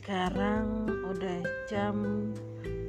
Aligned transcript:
Sekarang 0.00 0.88
udah 1.12 1.44
jam 1.68 2.32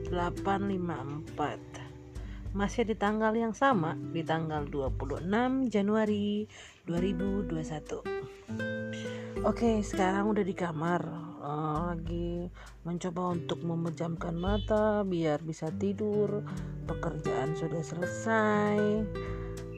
8.54 0.08 2.56
Masih 2.56 2.88
di 2.88 2.96
tanggal 2.96 3.36
yang 3.36 3.52
sama, 3.52 4.00
di 4.16 4.24
tanggal 4.24 4.64
26 4.72 5.20
Januari 5.68 6.48
2021 6.88 9.44
Oke, 9.44 9.84
sekarang 9.84 10.32
udah 10.32 10.40
di 10.40 10.56
kamar. 10.56 11.04
Uh, 11.44 11.92
Lagi 11.92 12.48
mencoba 12.88 13.36
untuk 13.36 13.60
memejamkan 13.60 14.32
mata 14.32 15.04
biar 15.04 15.44
bisa 15.44 15.68
tidur. 15.68 16.48
Pekerjaan 16.88 17.60
sudah 17.60 17.84
selesai. 17.84 19.04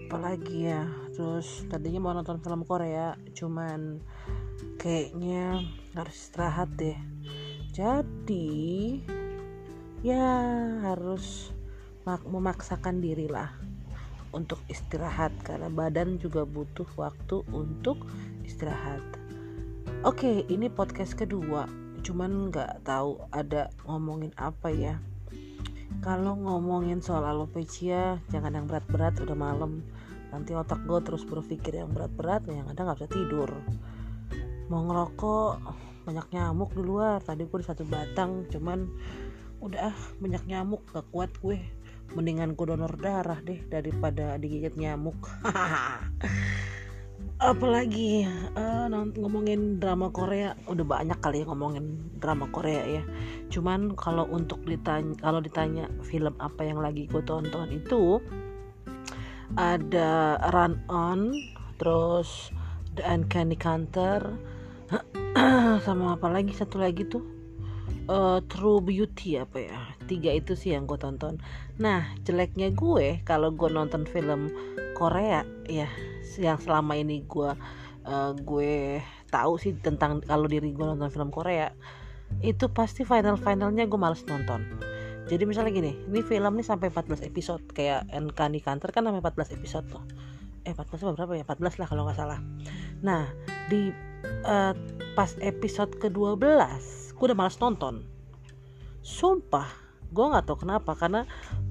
Apalagi 0.05 0.69
ya, 0.69 0.85
terus 1.17 1.65
tadinya 1.65 1.97
mau 1.97 2.13
nonton 2.13 2.37
film 2.37 2.61
Korea 2.61 3.17
Cuman 3.33 3.97
kayaknya 4.77 5.65
harus 5.97 6.13
istirahat 6.13 6.69
deh 6.77 7.12
jadi 7.73 9.01
ya 10.05 10.29
harus 10.85 11.49
memaksakan 12.05 13.01
diri 13.01 13.25
lah 13.25 13.49
untuk 14.29 14.61
istirahat 14.69 15.33
karena 15.41 15.73
badan 15.73 16.21
juga 16.21 16.45
butuh 16.45 16.85
waktu 16.93 17.41
untuk 17.49 17.97
istirahat. 18.45 19.01
Oke 20.05 20.45
ini 20.53 20.69
podcast 20.69 21.17
kedua 21.17 21.65
cuman 22.05 22.53
nggak 22.53 22.85
tahu 22.85 23.17
ada 23.33 23.73
ngomongin 23.89 24.29
apa 24.37 24.69
ya. 24.69 25.01
Kalau 26.05 26.37
ngomongin 26.37 27.01
soal 27.01 27.25
alopecia 27.25 28.21
jangan 28.29 28.53
yang 28.53 28.69
berat-berat 28.69 29.17
udah 29.17 29.33
malam. 29.33 29.81
Nanti 30.29 30.53
otak 30.53 30.85
gue 30.85 31.01
terus 31.01 31.25
berpikir 31.25 31.81
yang 31.81 31.89
berat-berat 31.89 32.45
yang 32.53 32.69
ada 32.69 32.85
nggak 32.85 33.01
bisa 33.01 33.09
tidur. 33.09 33.49
Mau 34.69 34.85
ngerokok 34.85 35.53
banyak 36.03 36.27
nyamuk 36.35 36.71
di 36.75 36.83
luar. 36.83 37.19
Tadi 37.23 37.47
gue 37.47 37.59
di 37.59 37.67
satu 37.67 37.83
batang 37.87 38.47
cuman 38.51 38.85
udah 39.63 39.91
ah 39.91 39.97
banyak 40.19 40.43
nyamuk 40.47 40.83
gak 40.91 41.07
kuat 41.09 41.31
gue. 41.39 41.59
Mendingan 42.13 42.53
gue 42.53 42.65
donor 42.67 42.93
darah 42.99 43.39
deh 43.41 43.63
daripada 43.67 44.35
digigit 44.37 44.75
nyamuk. 44.75 45.17
Apalagi 47.43 48.23
uh, 48.55 48.87
ngomongin 49.19 49.81
drama 49.81 50.07
Korea 50.13 50.55
udah 50.69 50.85
banyak 50.85 51.19
kali 51.19 51.43
ya 51.43 51.45
ngomongin 51.49 52.13
drama 52.19 52.47
Korea 52.51 52.83
ya. 52.85 53.03
Cuman 53.49 53.95
kalau 53.99 54.27
untuk 54.29 54.63
ditanya 54.63 55.15
kalau 55.19 55.39
ditanya 55.39 55.89
film 56.05 56.35
apa 56.39 56.63
yang 56.63 56.79
lagi 56.79 57.07
gue 57.09 57.23
tonton 57.25 57.71
itu 57.73 58.21
ada 59.59 60.39
Run 60.49 60.79
On 60.87 61.33
terus 61.77 62.53
The 62.95 63.03
Uncanny 63.03 63.57
Counter 63.57 64.52
sama 65.85 66.17
apa 66.17 66.27
lagi? 66.29 66.51
Satu 66.55 66.79
lagi 66.79 67.07
tuh 67.07 67.23
uh, 68.07 68.39
True 68.47 68.79
Beauty 68.83 69.39
apa 69.39 69.57
ya? 69.59 69.77
Tiga 70.05 70.31
itu 70.35 70.55
sih 70.57 70.75
yang 70.75 70.87
gue 70.89 70.99
tonton. 70.99 71.39
Nah 71.79 72.07
jeleknya 72.27 72.71
gue 72.73 73.23
kalau 73.23 73.53
gue 73.53 73.69
nonton 73.71 74.03
film 74.07 74.51
Korea 74.93 75.43
ya 75.67 75.89
yang 76.37 76.57
selama 76.57 76.97
ini 76.97 77.23
gue 77.25 77.51
uh, 78.07 78.31
gue 78.35 79.01
tahu 79.29 79.57
sih 79.57 79.73
tentang 79.79 80.21
kalau 80.23 80.45
diri 80.45 80.73
gue 80.73 80.85
nonton 80.85 81.09
film 81.09 81.29
Korea 81.33 81.73
itu 82.41 82.65
pasti 82.69 83.05
final 83.05 83.37
finalnya 83.37 83.85
gue 83.85 83.99
males 83.99 84.25
nonton. 84.25 84.65
Jadi 85.23 85.43
misalnya 85.47 85.71
gini 85.71 85.91
ini 86.09 86.19
film 86.19 86.59
nih 86.59 86.67
sampai 86.67 86.91
14 86.91 87.23
episode 87.23 87.63
kayak 87.71 88.11
Enkani 88.11 88.59
Kanter 88.59 88.91
kan 88.91 89.07
sampai 89.07 89.23
14 89.23 89.55
episode 89.55 89.85
tuh. 89.87 90.03
Eh 90.67 90.75
14 90.75 91.15
berapa 91.15 91.33
ya? 91.35 91.43
14 91.47 91.79
lah 91.79 91.87
kalau 91.87 92.03
nggak 92.07 92.19
salah. 92.19 92.39
Nah 93.03 93.31
di 93.71 94.12
uh, 94.43 94.73
pas 95.13 95.31
episode 95.39 95.93
ke-12 95.99 96.39
gue 97.13 97.25
udah 97.31 97.39
males 97.39 97.55
nonton. 97.61 98.03
Sumpah 98.99 99.69
gue 100.13 100.25
nggak 100.27 100.45
tahu 100.45 100.67
kenapa 100.67 100.93
karena 100.93 101.23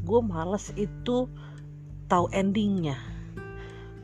gue 0.02 0.20
males 0.24 0.72
itu 0.80 1.28
tahu 2.08 2.26
endingnya. 2.32 2.96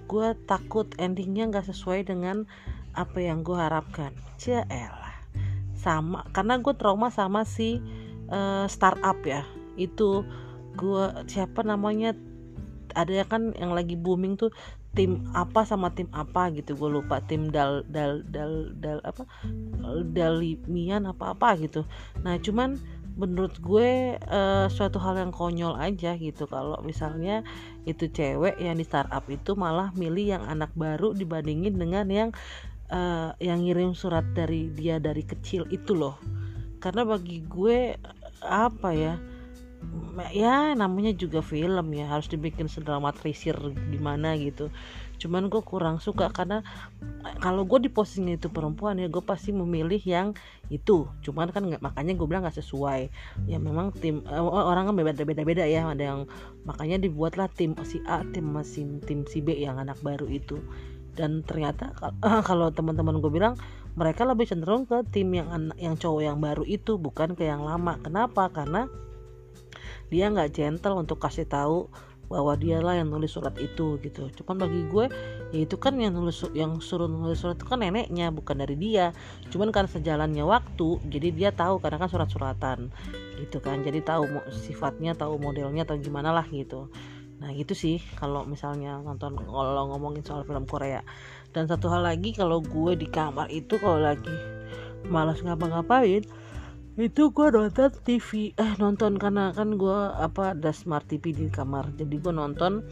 Gue 0.09 0.37
takut 0.45 0.89
endingnya 1.01 1.49
nggak 1.49 1.69
sesuai 1.73 2.09
dengan 2.09 2.45
apa 2.93 3.19
yang 3.21 3.41
gue 3.41 3.57
harapkan. 3.57 4.13
Lah 4.45 5.17
sama 5.79 6.27
karena 6.37 6.59
gue 6.61 6.75
trauma 6.75 7.09
sama 7.09 7.49
si 7.49 7.81
uh, 8.29 8.67
startup 8.69 9.17
ya. 9.25 9.47
Itu 9.81 10.29
gue 10.77 11.05
siapa 11.31 11.65
namanya 11.65 12.13
ada 12.93 13.13
ya 13.13 13.25
kan 13.25 13.53
yang 13.57 13.73
lagi 13.73 13.95
booming 13.95 14.37
tuh 14.37 14.51
tim 14.99 15.23
apa 15.39 15.63
sama 15.63 15.95
tim 15.95 16.11
apa 16.11 16.51
gitu. 16.51 16.75
Gue 16.75 16.99
lupa 16.99 17.23
tim 17.23 17.55
dal 17.55 17.87
dal 17.87 18.27
dal 18.27 18.75
dal 18.83 18.99
apa? 19.07 19.23
Dalimian 20.13 21.07
apa 21.09 21.33
apa 21.33 21.55
gitu 21.59 21.87
nah 22.23 22.37
cuman 22.41 22.77
menurut 23.19 23.59
gue 23.59 24.15
uh, 24.31 24.67
suatu 24.71 25.03
hal 25.03 25.19
yang 25.19 25.35
konyol 25.35 25.75
aja 25.75 26.15
gitu 26.15 26.47
kalau 26.47 26.79
misalnya 26.87 27.43
itu 27.83 28.07
cewek 28.07 28.55
yang 28.63 28.79
di 28.79 28.87
startup 28.87 29.27
itu 29.27 29.59
malah 29.59 29.91
milih 29.99 30.39
yang 30.39 30.45
anak 30.47 30.71
baru 30.79 31.11
dibandingin 31.15 31.75
dengan 31.75 32.07
yang 32.07 32.31
uh, 32.95 33.35
yang 33.43 33.67
ngirim 33.67 33.91
surat 33.99 34.23
dari 34.39 34.71
dia 34.71 35.03
dari 35.03 35.27
kecil 35.27 35.67
itu 35.75 35.99
loh 35.99 36.15
karena 36.79 37.03
bagi 37.03 37.43
gue 37.43 37.99
apa 38.39 38.91
ya 38.95 39.19
ya 40.35 40.75
namanya 40.75 41.15
juga 41.15 41.39
film 41.39 41.95
ya 41.95 42.11
harus 42.11 42.27
dibikin 42.27 42.67
sedramatisir 42.67 43.55
gimana 43.95 44.35
gitu. 44.35 44.75
Cuman 45.19 45.51
gue 45.51 45.63
kurang 45.63 45.99
suka 45.99 46.31
karena 46.31 46.63
kalau 47.43 47.67
gue 47.67 47.87
di 47.87 47.91
posting 47.91 48.31
itu 48.31 48.47
perempuan 48.51 48.99
ya 48.99 49.11
gue 49.11 49.23
pasti 49.23 49.55
memilih 49.55 49.99
yang 50.03 50.29
itu. 50.71 51.07
Cuman 51.23 51.51
kan 51.55 51.67
nggak 51.67 51.83
makanya 51.83 52.15
gue 52.15 52.27
bilang 52.27 52.43
nggak 52.47 52.59
sesuai. 52.59 53.11
Ya 53.47 53.59
memang 53.59 53.95
tim 53.95 54.23
eh, 54.27 54.43
orang 54.43 54.91
kan 54.91 54.95
beda 54.95 55.23
beda 55.23 55.43
beda 55.43 55.65
ya 55.67 55.87
ada 55.87 56.03
yang 56.03 56.21
makanya 56.67 56.99
dibuatlah 57.03 57.51
tim 57.51 57.75
si 57.87 58.03
A 58.07 58.23
tim 58.35 58.51
mesin 58.51 59.03
tim 59.03 59.27
si 59.27 59.43
B 59.43 59.55
yang 59.59 59.79
anak 59.79 59.99
baru 60.03 60.27
itu. 60.27 60.59
Dan 61.15 61.43
ternyata 61.43 61.95
kalau 62.49 62.71
teman-teman 62.71 63.19
gue 63.19 63.31
bilang 63.31 63.55
mereka 63.99 64.23
lebih 64.23 64.47
cenderung 64.47 64.87
ke 64.87 65.03
tim 65.11 65.35
yang 65.35 65.75
yang 65.75 65.99
cowok 65.99 66.23
yang 66.23 66.39
baru 66.39 66.63
itu 66.63 66.95
bukan 66.99 67.35
ke 67.35 67.47
yang 67.47 67.67
lama. 67.67 67.99
Kenapa? 67.99 68.47
Karena 68.55 68.87
dia 70.09 70.29
nggak 70.33 70.53
gentle 70.57 70.97
untuk 70.97 71.21
kasih 71.21 71.45
tahu 71.45 71.89
bahwa 72.29 72.53
dialah 72.61 73.01
yang 73.01 73.09
nulis 73.09 73.33
surat 73.33 73.57
itu 73.57 73.97
gitu. 74.05 74.29
Cuman 74.41 74.69
bagi 74.69 74.85
gue 74.85 75.09
ya 75.49 75.65
itu 75.65 75.81
kan 75.81 75.97
yang 75.97 76.13
nulis 76.13 76.45
yang 76.53 76.77
suruh 76.79 77.09
nulis 77.09 77.41
surat 77.41 77.57
itu 77.57 77.65
kan 77.65 77.81
neneknya 77.81 78.29
bukan 78.29 78.61
dari 78.61 78.77
dia. 78.77 79.17
Cuman 79.49 79.73
kan 79.73 79.89
sejalannya 79.89 80.45
waktu 80.45 81.01
jadi 81.09 81.29
dia 81.33 81.51
tahu 81.57 81.81
karena 81.81 81.97
kan 81.97 82.13
surat-suratan 82.13 82.93
gitu 83.41 83.59
kan. 83.65 83.81
Jadi 83.81 84.05
tahu 84.05 84.29
sifatnya, 84.53 85.17
tahu 85.17 85.41
modelnya 85.41 85.89
atau 85.89 85.97
gimana 85.97 86.31
lah 86.31 86.45
gitu. 86.53 86.93
Nah 87.41 87.49
gitu 87.57 87.73
sih 87.73 87.97
kalau 88.21 88.45
misalnya 88.45 89.01
nonton 89.01 89.41
kalau 89.41 89.89
ngomongin 89.89 90.21
soal 90.21 90.45
film 90.45 90.69
Korea. 90.69 91.01
Dan 91.57 91.65
satu 91.65 91.89
hal 91.89 92.05
lagi 92.05 92.37
kalau 92.37 92.61
gue 92.61 92.93
di 92.93 93.09
kamar 93.09 93.49
itu 93.49 93.81
kalau 93.81 94.05
lagi 94.05 94.37
malas 95.09 95.41
ngapa-ngapain 95.41 96.29
itu 96.99 97.31
gue 97.31 97.47
nonton 97.55 97.95
TV 98.03 98.51
eh 98.59 98.75
nonton 98.83 99.23
karena 99.23 99.55
kan 99.55 99.79
gue 99.79 99.99
apa 100.19 100.51
ada 100.51 100.75
smart 100.75 101.07
TV 101.07 101.31
di 101.31 101.47
kamar. 101.47 101.95
Jadi 101.95 102.19
gue 102.19 102.35
nonton 102.35 102.83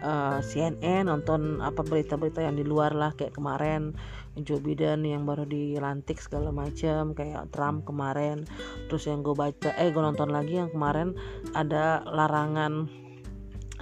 uh, 0.00 0.40
eh, 0.40 0.40
CNN 0.40 1.12
nonton 1.12 1.60
apa 1.60 1.84
berita-berita 1.84 2.40
yang 2.40 2.56
di 2.56 2.64
luar 2.64 2.96
lah 2.96 3.12
kayak 3.12 3.36
kemarin. 3.36 3.92
Joe 4.40 4.62
Biden 4.62 5.04
yang 5.04 5.28
baru 5.28 5.44
dilantik 5.44 6.22
segala 6.24 6.48
macam 6.48 7.12
kayak 7.12 7.52
Trump 7.52 7.84
kemarin. 7.84 8.48
Terus 8.88 9.04
yang 9.04 9.20
gue 9.20 9.36
baca 9.36 9.76
eh 9.76 9.92
gue 9.92 10.00
nonton 10.00 10.32
lagi 10.32 10.56
yang 10.56 10.72
kemarin 10.72 11.12
ada 11.52 12.00
larangan 12.08 12.88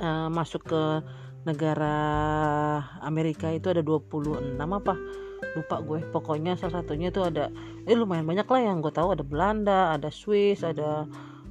uh, 0.03 0.27
masuk 0.27 0.67
ke 0.67 0.83
negara 1.47 1.97
Amerika 3.07 3.47
itu 3.55 3.71
ada 3.71 3.87
26 3.87 4.59
apa 4.59 4.95
lupa 5.57 5.81
gue. 5.81 6.05
Pokoknya 6.11 6.59
salah 6.59 6.83
satunya 6.83 7.09
itu 7.09 7.23
ada 7.25 7.49
eh 7.89 7.97
lumayan 7.97 8.27
banyak 8.27 8.49
lah 8.49 8.61
yang 8.61 8.85
gue 8.85 8.93
tahu. 8.93 9.15
Ada 9.15 9.25
Belanda 9.25 9.95
ada 9.95 10.11
Swiss 10.13 10.67
ada 10.67 11.09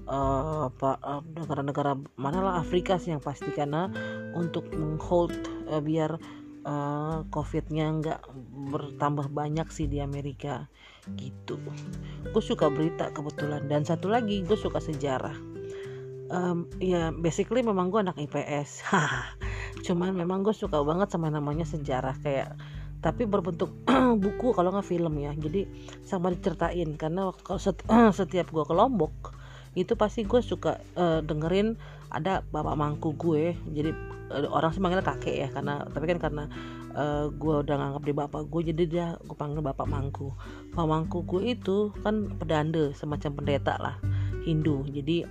uh, 0.10 0.70
apa 0.70 1.00
uh, 1.02 1.22
negara-negara 1.34 1.98
mana 2.20 2.40
lah 2.44 2.54
Afrika 2.62 3.00
sih 3.02 3.16
yang 3.16 3.24
pasti. 3.24 3.50
Karena 3.54 3.90
untuk 4.38 4.70
menghold 4.74 5.34
uh, 5.72 5.82
biar 5.82 6.18
uh, 6.68 7.24
covidnya 7.32 7.88
nggak 7.90 8.22
bertambah 8.74 9.32
banyak 9.32 9.68
sih 9.72 9.88
di 9.88 10.04
Amerika. 10.04 10.68
Gitu. 11.16 11.56
Gue 12.30 12.44
suka 12.44 12.68
berita 12.68 13.10
kebetulan. 13.16 13.66
Dan 13.66 13.88
satu 13.88 14.12
lagi 14.12 14.44
gue 14.44 14.58
suka 14.60 14.84
sejarah. 14.84 15.36
Um, 16.28 16.68
ya 16.84 17.16
basically 17.16 17.64
memang 17.64 17.88
gue 17.88 18.04
anak 18.04 18.20
IPS 18.20 18.84
cuman 19.88 20.12
memang 20.12 20.44
gue 20.44 20.52
suka 20.52 20.84
banget 20.84 21.08
sama 21.08 21.32
namanya 21.32 21.64
sejarah. 21.64 22.20
Kayak 22.20 22.60
tapi 23.08 23.24
berbentuk 23.24 23.72
buku 24.24 24.52
kalau 24.52 24.76
nggak 24.76 24.84
film 24.84 25.16
ya. 25.16 25.32
Jadi 25.32 25.64
sama 26.04 26.36
diceritain. 26.36 27.00
Karena 27.00 27.32
kalau 27.40 27.60
setiap 28.20 28.52
gue 28.52 28.64
ke 28.68 28.76
Lombok 28.76 29.32
itu 29.80 29.96
pasti 29.96 30.28
gue 30.28 30.44
suka 30.44 30.84
uh, 31.00 31.24
dengerin 31.24 31.80
ada 32.12 32.44
bapak 32.52 32.76
mangku 32.76 33.16
gue. 33.16 33.56
Jadi 33.72 33.96
uh, 34.36 34.52
orang 34.52 34.76
sih 34.76 34.84
manggilnya 34.84 35.08
kakek 35.08 35.36
ya 35.40 35.50
karena 35.56 35.88
tapi 35.88 36.04
kan 36.12 36.20
karena 36.20 36.44
uh, 37.00 37.32
gue 37.32 37.56
udah 37.64 37.76
nganggap 37.80 38.04
dia 38.04 38.16
bapak 38.28 38.42
gue 38.52 38.62
jadi 38.76 38.84
dia 38.84 39.08
gue 39.24 39.38
panggil 39.40 39.64
bapak 39.64 39.88
mangku. 39.88 40.36
Bapak 40.76 40.88
mangku 40.92 41.24
gue 41.24 41.56
itu 41.56 41.96
kan 42.04 42.28
pedanda 42.36 42.92
semacam 42.92 43.32
pendeta 43.40 43.80
lah 43.80 43.96
Hindu. 44.44 44.84
Jadi 44.92 45.24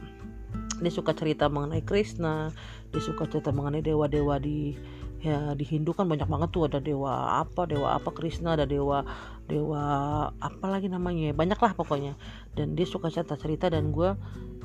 dia 0.80 0.92
suka 0.92 1.12
cerita 1.12 1.48
mengenai 1.52 1.84
Krishna 1.84 2.52
dia 2.92 3.02
suka 3.02 3.28
cerita 3.28 3.52
mengenai 3.52 3.84
dewa-dewa 3.84 4.40
di 4.40 4.72
ya 5.24 5.56
di 5.56 5.64
Hindu 5.64 5.96
kan 5.96 6.06
banyak 6.06 6.28
banget 6.28 6.48
tuh 6.52 6.68
ada 6.68 6.78
dewa 6.78 7.40
apa 7.40 7.64
dewa 7.64 7.96
apa 7.96 8.12
Krishna 8.12 8.52
ada 8.52 8.68
dewa 8.68 9.00
dewa 9.48 9.82
apa 10.36 10.66
lagi 10.68 10.92
namanya 10.92 11.32
banyak 11.32 11.56
lah 11.56 11.72
pokoknya. 11.72 12.18
Dan 12.52 12.76
dia 12.76 12.84
suka 12.84 13.08
cerita 13.08 13.38
cerita 13.38 13.66
dan 13.72 13.94
gue 13.94 14.12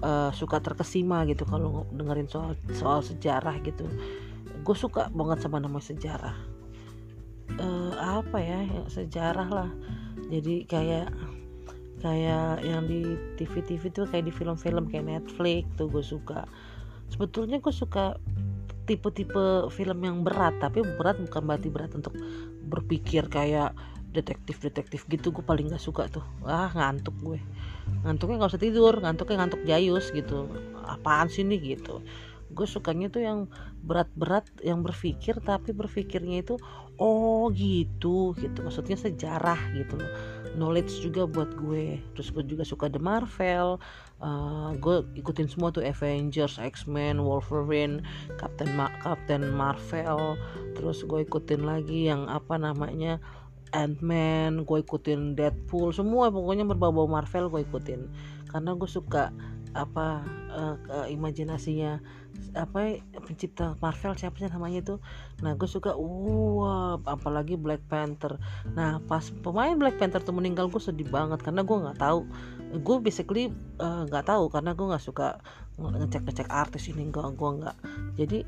uh, 0.04 0.32
suka 0.34 0.60
terkesima 0.60 1.24
gitu 1.30 1.48
kalau 1.48 1.88
dengerin 1.94 2.28
soal 2.28 2.58
soal 2.76 3.00
sejarah 3.06 3.62
gitu. 3.64 3.88
Gue 4.62 4.76
suka 4.76 5.08
banget 5.14 5.46
sama 5.46 5.62
nama 5.62 5.80
sejarah. 5.80 6.36
Uh, 7.60 7.94
apa 8.22 8.38
ya 8.40 8.60
sejarah 8.92 9.50
lah. 9.50 9.70
Jadi 10.32 10.68
kayak 10.68 11.12
kayak 12.02 12.66
yang 12.66 12.90
di 12.90 13.06
TV-TV 13.38 13.94
tuh 13.94 14.10
kayak 14.10 14.26
di 14.26 14.34
film-film 14.34 14.90
kayak 14.90 15.06
Netflix 15.06 15.70
tuh 15.78 15.88
gue 15.88 16.02
suka. 16.02 16.50
Sebetulnya 17.14 17.62
gue 17.62 17.74
suka 17.76 18.18
tipe-tipe 18.92 19.72
film 19.72 20.00
yang 20.04 20.28
berat 20.28 20.60
tapi 20.60 20.84
berat 20.84 21.16
bukan 21.24 21.42
berarti 21.48 21.72
berat 21.72 21.92
untuk 21.96 22.12
berpikir 22.68 23.32
kayak 23.32 23.72
detektif-detektif 24.12 25.08
gitu 25.08 25.32
gue 25.32 25.40
paling 25.40 25.72
gak 25.72 25.80
suka 25.80 26.12
tuh. 26.12 26.24
Ah 26.44 26.68
ngantuk 26.76 27.16
gue. 27.24 27.40
Ngantuknya 28.04 28.44
nggak 28.44 28.52
usah 28.52 28.62
tidur 28.62 28.94
ngantuknya 29.00 29.36
ngantuk 29.40 29.62
jayus 29.64 30.12
gitu. 30.12 30.52
Apaan 30.84 31.32
sih 31.32 31.48
nih 31.48 31.80
gitu. 31.80 32.04
Gue 32.52 32.68
sukanya 32.68 33.08
tuh 33.08 33.24
yang 33.24 33.40
berat-berat 33.88 34.44
yang 34.60 34.84
berpikir 34.84 35.40
tapi 35.40 35.72
berpikirnya 35.72 36.44
itu 36.44 36.60
oh 37.02 37.50
gitu. 37.50 38.38
Gitu. 38.38 38.62
Maksudnya 38.62 38.94
sejarah 38.94 39.58
gitu 39.74 39.98
loh. 39.98 40.12
Knowledge 40.54 41.02
juga 41.02 41.26
buat 41.26 41.50
gue. 41.58 41.98
Terus 42.14 42.30
gue 42.30 42.46
juga 42.46 42.62
suka 42.62 42.86
The 42.86 43.02
Marvel. 43.02 43.82
Uh, 44.22 44.78
gue 44.78 45.02
ikutin 45.18 45.50
semua 45.50 45.74
tuh 45.74 45.82
Avengers 45.82 46.62
X-Men 46.62 47.18
Wolverine 47.18 48.06
Captain 48.38 48.70
Ma 48.78 48.94
Captain 49.02 49.42
Marvel. 49.50 50.38
Terus 50.78 51.02
gue 51.02 51.26
ikutin 51.26 51.66
lagi 51.66 52.06
yang 52.06 52.30
apa 52.30 52.62
namanya 52.62 53.18
Ant-Man 53.72 54.68
gue 54.68 54.84
ikutin 54.84 55.34
Deadpool. 55.34 55.96
Semua 55.96 56.30
pokoknya 56.30 56.68
berbau-bau 56.68 57.10
Marvel 57.10 57.50
gue 57.50 57.66
ikutin. 57.66 58.06
Karena 58.52 58.78
gue 58.78 58.88
suka 58.88 59.34
apa 59.72 60.28
uh, 60.52 61.08
imajinasinya 61.08 62.04
apa 62.52 63.00
pencipta 63.24 63.80
Marvel 63.80 64.16
siapa 64.20 64.36
sih 64.40 64.52
namanya 64.52 64.84
itu? 64.84 64.96
Nah 65.40 65.56
gue 65.56 65.70
suka 65.70 65.96
wah 65.96 67.00
apalagi 67.08 67.56
Black 67.56 67.84
Panther. 67.88 68.36
Nah 68.76 69.00
pas 69.08 69.24
pemain 69.42 69.76
Black 69.80 69.96
Panther 69.96 70.20
tuh 70.20 70.36
meninggal 70.36 70.68
gue 70.68 70.82
sedih 70.84 71.08
banget 71.08 71.40
karena 71.40 71.64
gue 71.64 71.78
nggak 71.78 72.00
tahu. 72.00 72.28
Gue 72.84 72.98
basically 73.00 73.52
eh, 73.80 74.02
nggak 74.08 74.26
uh, 74.26 74.30
tahu 74.36 74.44
karena 74.52 74.72
gue 74.76 74.86
nggak 74.92 75.04
suka 75.04 75.40
ngecek 75.80 76.24
ngecek 76.28 76.50
artis 76.52 76.92
ini 76.92 77.08
gue 77.08 77.24
gue 77.24 77.50
nggak. 77.64 77.78
Jadi 78.20 78.40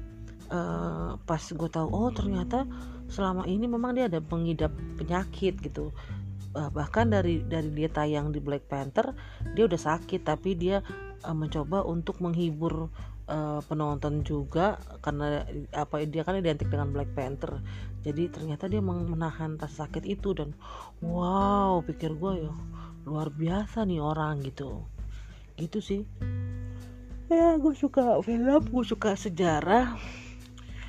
uh, 0.51 1.15
pas 1.23 1.43
gue 1.43 1.69
tahu 1.71 1.87
oh 1.87 2.11
ternyata 2.11 2.67
selama 3.07 3.47
ini 3.47 3.67
memang 3.69 3.95
dia 3.95 4.11
ada 4.11 4.19
pengidap 4.19 4.75
penyakit 4.99 5.59
gitu. 5.63 5.95
Uh, 6.53 6.69
bahkan 6.69 7.09
dari 7.09 7.41
dari 7.41 7.71
dia 7.73 7.89
tayang 7.89 8.29
di 8.29 8.37
Black 8.37 8.69
Panther 8.69 9.17
dia 9.57 9.65
udah 9.65 9.79
sakit 9.79 10.21
tapi 10.21 10.53
dia 10.53 10.85
uh, 11.25 11.33
mencoba 11.33 11.81
untuk 11.81 12.21
menghibur 12.21 12.93
uh, 13.27 13.59
penonton 13.65 14.23
juga 14.25 14.79
karena 15.03 15.47
apa 15.71 16.03
dia 16.07 16.23
kan 16.25 16.39
identik 16.39 16.67
dengan 16.67 16.91
Black 16.91 17.11
Panther. 17.15 17.61
Jadi 18.03 18.27
ternyata 18.31 18.67
dia 18.67 18.83
menahan 18.83 19.55
rasa 19.55 19.87
sakit 19.87 20.03
itu 20.03 20.35
dan 20.35 20.51
wow 20.99 21.79
pikir 21.83 22.15
gue 22.19 22.47
ya 22.47 22.53
luar 23.07 23.31
biasa 23.31 23.87
nih 23.87 23.99
orang 24.03 24.43
gitu. 24.43 24.83
Gitu 25.55 25.79
sih. 25.79 26.01
Ya 27.31 27.55
gue 27.57 27.73
suka 27.75 28.19
film 28.21 28.63
gue 28.67 28.85
suka 28.85 29.15
sejarah 29.15 29.95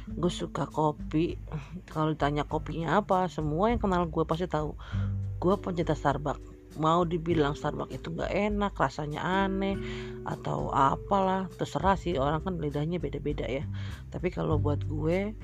gue 0.04 0.32
suka 0.32 0.68
kopi. 0.68 1.40
Kalau 1.88 2.12
ditanya 2.12 2.44
kopinya 2.44 3.00
apa 3.00 3.30
semua 3.30 3.72
yang 3.72 3.80
kenal 3.80 4.06
gue 4.10 4.24
pasti 4.26 4.50
tahu. 4.50 4.74
Gue 5.38 5.54
pencinta 5.60 5.92
Starbucks 5.92 6.53
mau 6.78 7.06
dibilang 7.06 7.54
Starbucks 7.54 7.94
itu 7.94 8.10
nggak 8.10 8.32
enak 8.32 8.72
rasanya 8.74 9.22
aneh 9.22 9.78
atau 10.26 10.70
apalah 10.74 11.46
terserah 11.54 11.94
sih 11.94 12.18
orang 12.18 12.42
kan 12.42 12.58
lidahnya 12.58 12.98
beda-beda 12.98 13.46
ya. 13.46 13.64
Tapi 14.10 14.30
kalau 14.34 14.58
buat 14.58 14.82
gue 14.86 15.34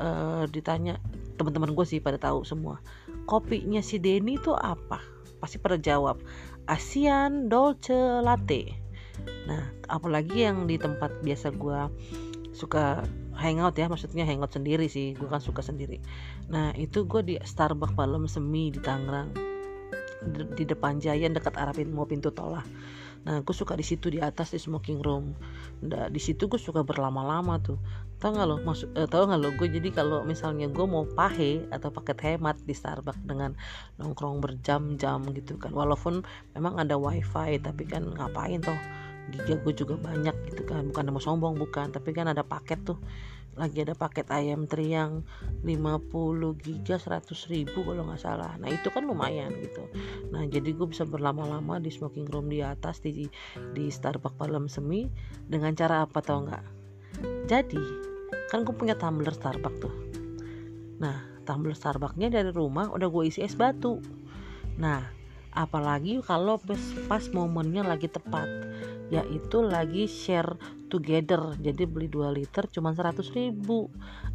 uh, 0.00 0.44
ditanya 0.48 0.96
teman-teman 1.36 1.74
gue 1.76 1.86
sih 1.86 2.00
pada 2.02 2.18
tahu 2.18 2.42
semua 2.42 2.82
kopinya 3.28 3.84
si 3.84 4.00
Denny 4.00 4.40
itu 4.40 4.56
apa? 4.56 5.04
Pasti 5.38 5.60
pada 5.60 5.76
jawab 5.76 6.18
Asian 6.66 7.52
Dolce 7.52 8.24
Latte. 8.24 8.72
Nah 9.44 9.68
apalagi 9.92 10.48
yang 10.48 10.64
di 10.64 10.80
tempat 10.80 11.12
biasa 11.20 11.52
gue 11.52 11.80
suka 12.56 13.06
hangout 13.38 13.78
ya 13.78 13.86
maksudnya 13.86 14.26
hangout 14.26 14.50
sendiri 14.50 14.90
sih 14.90 15.14
gue 15.14 15.28
kan 15.28 15.44
suka 15.44 15.60
sendiri. 15.60 16.00
Nah 16.48 16.72
itu 16.74 17.04
gue 17.04 17.20
di 17.22 17.34
Starbucks 17.36 17.94
malam 17.94 18.24
semi 18.24 18.72
di 18.72 18.80
Tangerang 18.80 19.57
di 20.26 20.64
depan 20.66 20.98
Giant 20.98 21.34
dekat 21.34 21.54
arah 21.54 21.74
mau 21.86 22.06
pintu 22.06 22.34
tol 22.34 22.58
lah. 22.58 22.66
Nah 23.26 23.42
gue 23.42 23.54
suka 23.54 23.74
di 23.74 23.82
situ 23.82 24.10
di 24.10 24.22
atas 24.22 24.54
di 24.54 24.60
smoking 24.62 25.02
room. 25.02 25.34
Nah, 25.84 26.10
di 26.10 26.18
situ 26.22 26.46
gue 26.46 26.58
suka 26.58 26.82
berlama-lama 26.86 27.58
tuh. 27.62 27.78
Tau 28.18 28.34
nggak 28.34 28.46
lo? 28.50 28.56
Maksud 28.62 28.98
eh, 28.98 29.06
tau 29.06 29.26
nggak 29.26 29.40
lo? 29.42 29.48
Gue 29.54 29.68
jadi 29.70 29.90
kalau 29.94 30.26
misalnya 30.26 30.66
gue 30.66 30.86
mau 30.86 31.06
pahe 31.06 31.66
atau 31.70 31.90
paket 31.94 32.18
hemat 32.24 32.58
di 32.66 32.74
Starbucks 32.74 33.22
dengan 33.22 33.54
nongkrong 33.98 34.42
berjam-jam 34.42 35.22
gitu 35.34 35.58
kan. 35.58 35.70
Walaupun 35.70 36.26
memang 36.54 36.82
ada 36.82 36.98
wifi 36.98 37.58
tapi 37.62 37.86
kan 37.86 38.06
ngapain 38.10 38.62
toh? 38.62 38.78
Giga 39.28 39.60
gue 39.60 39.74
juga 39.74 39.94
banyak 39.98 40.34
gitu 40.50 40.66
kan. 40.66 40.90
Bukan 40.90 41.10
mau 41.14 41.22
sombong 41.22 41.54
bukan. 41.58 41.94
Tapi 41.94 42.10
kan 42.10 42.26
ada 42.30 42.42
paket 42.42 42.82
tuh 42.82 42.98
lagi 43.58 43.82
ada 43.82 43.98
paket 43.98 44.30
ayam 44.30 44.70
triang 44.70 45.26
50 45.66 46.62
giga 46.62 46.96
100 46.96 47.26
ribu 47.50 47.82
kalau 47.82 48.06
nggak 48.06 48.22
salah. 48.22 48.54
Nah 48.62 48.70
itu 48.70 48.88
kan 48.94 49.02
lumayan 49.02 49.50
gitu. 49.58 49.82
Nah 50.30 50.46
jadi 50.46 50.70
gue 50.70 50.86
bisa 50.86 51.02
berlama-lama 51.02 51.82
di 51.82 51.90
smoking 51.90 52.30
room 52.30 52.46
di 52.46 52.62
atas 52.62 53.02
di 53.02 53.26
di 53.74 53.84
Starbucks 53.90 54.38
malam 54.38 54.70
semi. 54.70 55.10
Dengan 55.50 55.74
cara 55.74 56.06
apa 56.06 56.22
tau 56.22 56.46
nggak? 56.46 56.64
Jadi 57.50 57.82
kan 58.46 58.62
gue 58.62 58.72
punya 58.72 58.94
tumbler 58.94 59.34
Starbucks 59.34 59.78
tuh. 59.82 59.94
Nah 61.02 61.42
tumbler 61.42 61.74
Starbucksnya 61.74 62.30
dari 62.30 62.54
rumah 62.54 62.94
udah 62.94 63.10
gue 63.10 63.26
isi 63.26 63.42
es 63.42 63.58
batu. 63.58 63.98
Nah 64.78 65.02
apalagi 65.50 66.22
kalau 66.22 66.62
pas 67.10 67.24
momennya 67.34 67.82
lagi 67.82 68.06
tepat 68.06 68.67
yaitu 69.08 69.64
lagi 69.64 70.04
share 70.04 70.56
together. 70.92 71.56
Jadi 71.60 71.84
beli 71.84 72.08
2 72.08 72.32
liter 72.32 72.64
cuma 72.68 72.92
100 72.92 73.32
ribu. 73.36 73.88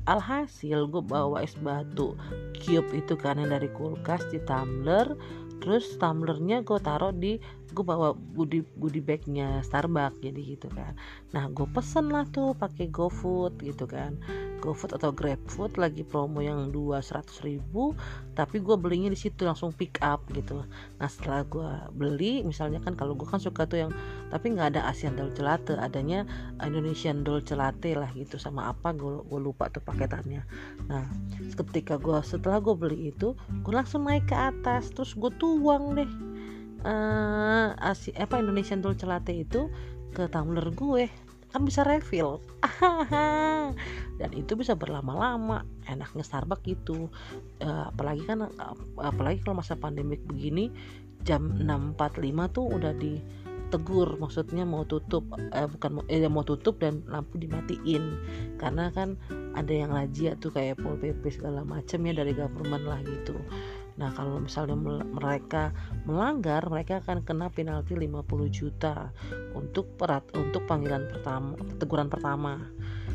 Alhasil 0.03 0.89
gue 0.89 1.03
bawa 1.03 1.41
es 1.45 1.55
batu 1.57 2.17
cube 2.59 2.91
itu 2.93 3.15
kan 3.15 3.39
yang 3.39 3.53
dari 3.53 3.69
kulkas 3.71 4.25
di 4.29 4.41
tumbler. 4.43 5.15
Terus 5.63 5.95
tumblernya 5.95 6.65
gue 6.67 6.79
taruh 6.81 7.15
di 7.15 7.39
gue 7.73 7.81
bawa 7.81 8.13
goodie 8.37 8.61
goodie 8.77 9.01
bagnya 9.01 9.65
Starbucks 9.65 10.21
jadi 10.21 10.41
gitu 10.55 10.69
kan. 10.69 10.93
Nah 11.33 11.49
gue 11.49 11.65
pesen 11.73 12.13
lah 12.13 12.29
tuh 12.29 12.53
pakai 12.53 12.93
GoFood 12.93 13.59
gitu 13.65 13.89
kan. 13.89 14.15
GoFood 14.63 14.95
atau 14.95 15.11
GrabFood 15.11 15.75
lagi 15.75 16.07
promo 16.07 16.39
yang 16.39 16.71
dua 16.71 17.03
seratus 17.03 17.43
ribu 17.43 17.91
tapi 18.37 18.63
gue 18.63 18.79
belinya 18.79 19.11
di 19.11 19.19
situ 19.19 19.43
langsung 19.43 19.73
pick 19.73 19.99
up 19.99 20.23
gitu. 20.31 20.63
Nah 21.01 21.09
setelah 21.09 21.43
gue 21.43 21.69
beli 21.97 22.45
misalnya 22.45 22.79
kan 22.79 22.93
kalau 22.95 23.17
gue 23.17 23.27
kan 23.27 23.41
suka 23.41 23.67
tuh 23.67 23.89
yang 23.89 23.91
tapi 24.31 24.53
nggak 24.53 24.77
ada 24.77 24.87
Asian 24.87 25.17
Dolce 25.17 25.43
Latte 25.43 25.75
adanya 25.75 26.23
Indonesian 26.63 27.25
Dolce 27.25 27.57
Latte 27.57 27.97
lah 27.97 28.07
gitu 28.15 28.39
sama 28.39 28.71
apa 28.71 28.95
gue, 28.95 29.25
lupa 29.35 29.67
tuh 29.67 29.83
paketannya. 29.83 30.45
Nah 30.87 31.03
ketika 31.57 31.99
gue 31.99 32.21
setelah 32.23 32.63
gue 32.63 32.75
beli 32.77 33.11
itu 33.11 33.35
gue 33.35 33.73
langsung 33.73 34.07
naik 34.07 34.29
ke 34.29 34.37
atas 34.37 34.93
terus 34.93 35.17
gue 35.17 35.31
tuh 35.35 35.59
uang 35.59 35.97
deh 35.99 36.11
uh, 36.83 37.73
Asi, 37.79 38.11
apa 38.15 38.39
Indonesian 38.39 38.83
Dolce 38.83 39.07
Latte 39.07 39.33
itu 39.33 39.71
ke 40.13 40.29
tumbler 40.29 40.69
gue. 40.71 41.09
Kan 41.53 41.65
bisa 41.69 41.85
refill. 41.85 42.41
Dan 44.19 44.31
itu 44.33 44.53
bisa 44.57 44.73
berlama-lama. 44.73 45.65
Enaknya 45.85 46.25
Starbucks 46.25 46.65
gitu. 46.65 47.09
Uh, 47.61 47.89
apalagi 47.93 48.25
kan 48.25 48.49
apalagi 48.97 49.41
kalau 49.45 49.61
masa 49.61 49.77
pandemik 49.77 50.21
begini 50.25 50.73
jam 51.23 51.55
6.45 51.61 52.55
tuh 52.57 52.65
udah 52.65 52.93
ditegur. 52.97 54.17
Maksudnya 54.17 54.65
mau 54.65 54.81
tutup 54.83 55.29
eh, 55.37 55.69
bukan 55.69 56.03
eh, 56.09 56.25
mau 56.25 56.41
tutup 56.41 56.81
dan 56.81 57.05
lampu 57.05 57.37
dimatiin. 57.37 58.17
Karena 58.57 58.89
kan 58.89 59.21
ada 59.53 59.69
yang 59.69 59.93
razia 59.93 60.33
tuh 60.41 60.49
kayak 60.49 60.81
pol 60.81 60.97
pp 60.97 61.21
segala 61.29 61.61
macam 61.61 62.01
ya 62.01 62.13
dari 62.17 62.33
government 62.33 62.85
lah 62.89 62.99
gitu 63.05 63.37
Nah, 63.93 64.09
kalau 64.17 64.41
misalnya 64.41 64.73
mereka 65.05 65.69
melanggar, 66.09 66.65
mereka 66.65 67.05
akan 67.05 67.21
kena 67.21 67.53
penalti 67.53 67.93
50 67.93 68.25
juta 68.49 69.13
untuk 69.53 69.93
perat 70.01 70.25
untuk 70.33 70.65
panggilan 70.65 71.05
pertama, 71.09 71.53
teguran 71.77 72.09
pertama. 72.09 72.57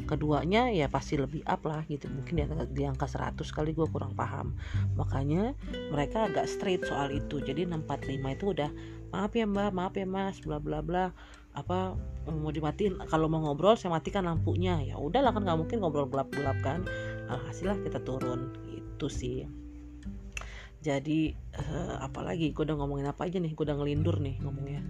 keduanya 0.09 0.73
ya 0.73 0.89
pasti 0.89 1.21
lebih 1.21 1.45
up 1.45 1.69
lah 1.69 1.85
gitu 1.85 2.09
mungkin 2.09 2.41
di, 2.41 2.45
di 2.73 2.83
angka 2.89 3.05
100 3.05 3.45
kali 3.53 3.77
gue 3.77 3.85
kurang 3.93 4.17
paham. 4.17 4.57
Makanya 4.97 5.53
mereka 5.93 6.33
agak 6.33 6.49
straight 6.49 6.81
soal 6.89 7.13
itu. 7.13 7.45
Jadi 7.45 7.69
645 7.69 8.17
itu 8.41 8.45
udah 8.57 8.71
maaf 9.13 9.37
ya 9.37 9.45
mbak 9.45 9.77
maaf 9.77 9.93
ya 10.01 10.09
mas 10.09 10.41
bla 10.41 10.57
bla 10.57 10.81
bla. 10.81 11.13
Apa 11.53 11.93
mau 12.25 12.49
dimatiin 12.49 13.05
kalau 13.13 13.29
mau 13.29 13.45
ngobrol 13.45 13.77
saya 13.77 13.93
matikan 13.93 14.25
lampunya. 14.25 14.81
Ya 14.81 14.97
udahlah 14.97 15.37
kan 15.37 15.45
nggak 15.45 15.61
mungkin 15.61 15.77
ngobrol 15.85 16.09
gelap 16.09 16.33
gelap 16.33 16.57
kan 16.65 16.89
hasilnya 17.29 17.77
kita 17.85 18.01
turun. 18.01 18.57
Itu 18.73 19.13
sih 19.13 19.45
jadi 20.79 21.35
uh, 21.59 22.07
apalagi 22.07 22.55
gue 22.55 22.63
udah 22.63 22.79
ngomongin 22.79 23.11
apa 23.11 23.27
aja 23.27 23.43
nih 23.43 23.51
gue 23.51 23.65
udah 23.67 23.77
ngelindur 23.79 24.23
nih 24.23 24.39
ngomongnya. 24.43 24.83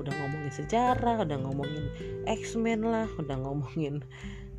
Udah 0.00 0.12
ngomongin 0.12 0.52
sejarah 0.52 1.24
udah 1.24 1.38
ngomongin 1.44 1.84
X-Men 2.24 2.84
lah 2.84 3.08
udah 3.20 3.36
ngomongin 3.44 4.00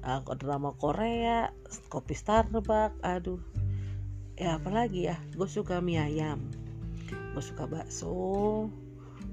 uh, 0.06 0.22
drama 0.38 0.74
Korea 0.78 1.50
kopi 1.90 2.14
Starbucks 2.14 3.02
aduh. 3.02 3.42
Ya 4.38 4.62
apalagi 4.62 5.10
ya 5.10 5.18
gue 5.34 5.50
suka 5.50 5.82
mie 5.82 5.98
ayam 5.98 6.46
gue 7.08 7.44
suka 7.46 7.70
bakso 7.70 8.70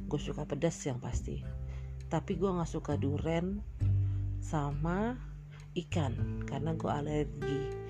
gue 0.08 0.20
suka 0.20 0.48
pedas 0.48 0.80
yang 0.88 0.96
pasti. 0.96 1.44
Tapi 2.08 2.40
gue 2.40 2.48
nggak 2.48 2.72
suka 2.72 2.96
duren 2.96 3.60
sama 4.40 5.16
ikan 5.76 6.44
karena 6.48 6.72
gue 6.72 6.90
alergi 6.90 7.83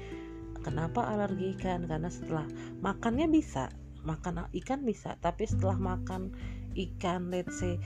Kenapa 0.65 1.05
alergi 1.05 1.53
ikan? 1.55 1.85
Karena 1.85 2.09
setelah 2.09 2.49
makannya 2.81 3.29
bisa, 3.29 3.69
makan 4.03 4.49
ikan 4.57 4.81
bisa, 4.83 5.21
tapi 5.21 5.45
setelah 5.45 5.77
makan 5.77 6.33
ikan 6.75 7.31
let's 7.31 7.61
say 7.63 7.79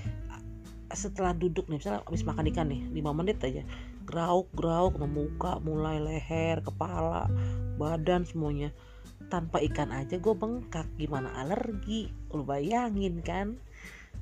setelah 0.97 1.37
duduk 1.37 1.69
nih 1.69 1.77
misalnya 1.77 2.01
habis 2.01 2.25
makan 2.25 2.49
ikan 2.49 2.73
nih 2.73 2.81
5 2.97 3.19
menit 3.21 3.37
aja 3.45 3.61
grauk 4.09 4.49
grauk 4.57 4.97
muka 4.97 5.61
mulai 5.61 6.01
leher 6.01 6.65
kepala 6.65 7.29
badan 7.77 8.25
semuanya 8.25 8.73
tanpa 9.29 9.61
ikan 9.61 9.93
aja 9.93 10.17
gue 10.17 10.33
bengkak 10.33 10.89
gimana 10.97 11.29
alergi? 11.37 12.09
Lu 12.33 12.49
bayangin 12.49 13.21
kan? 13.21 13.61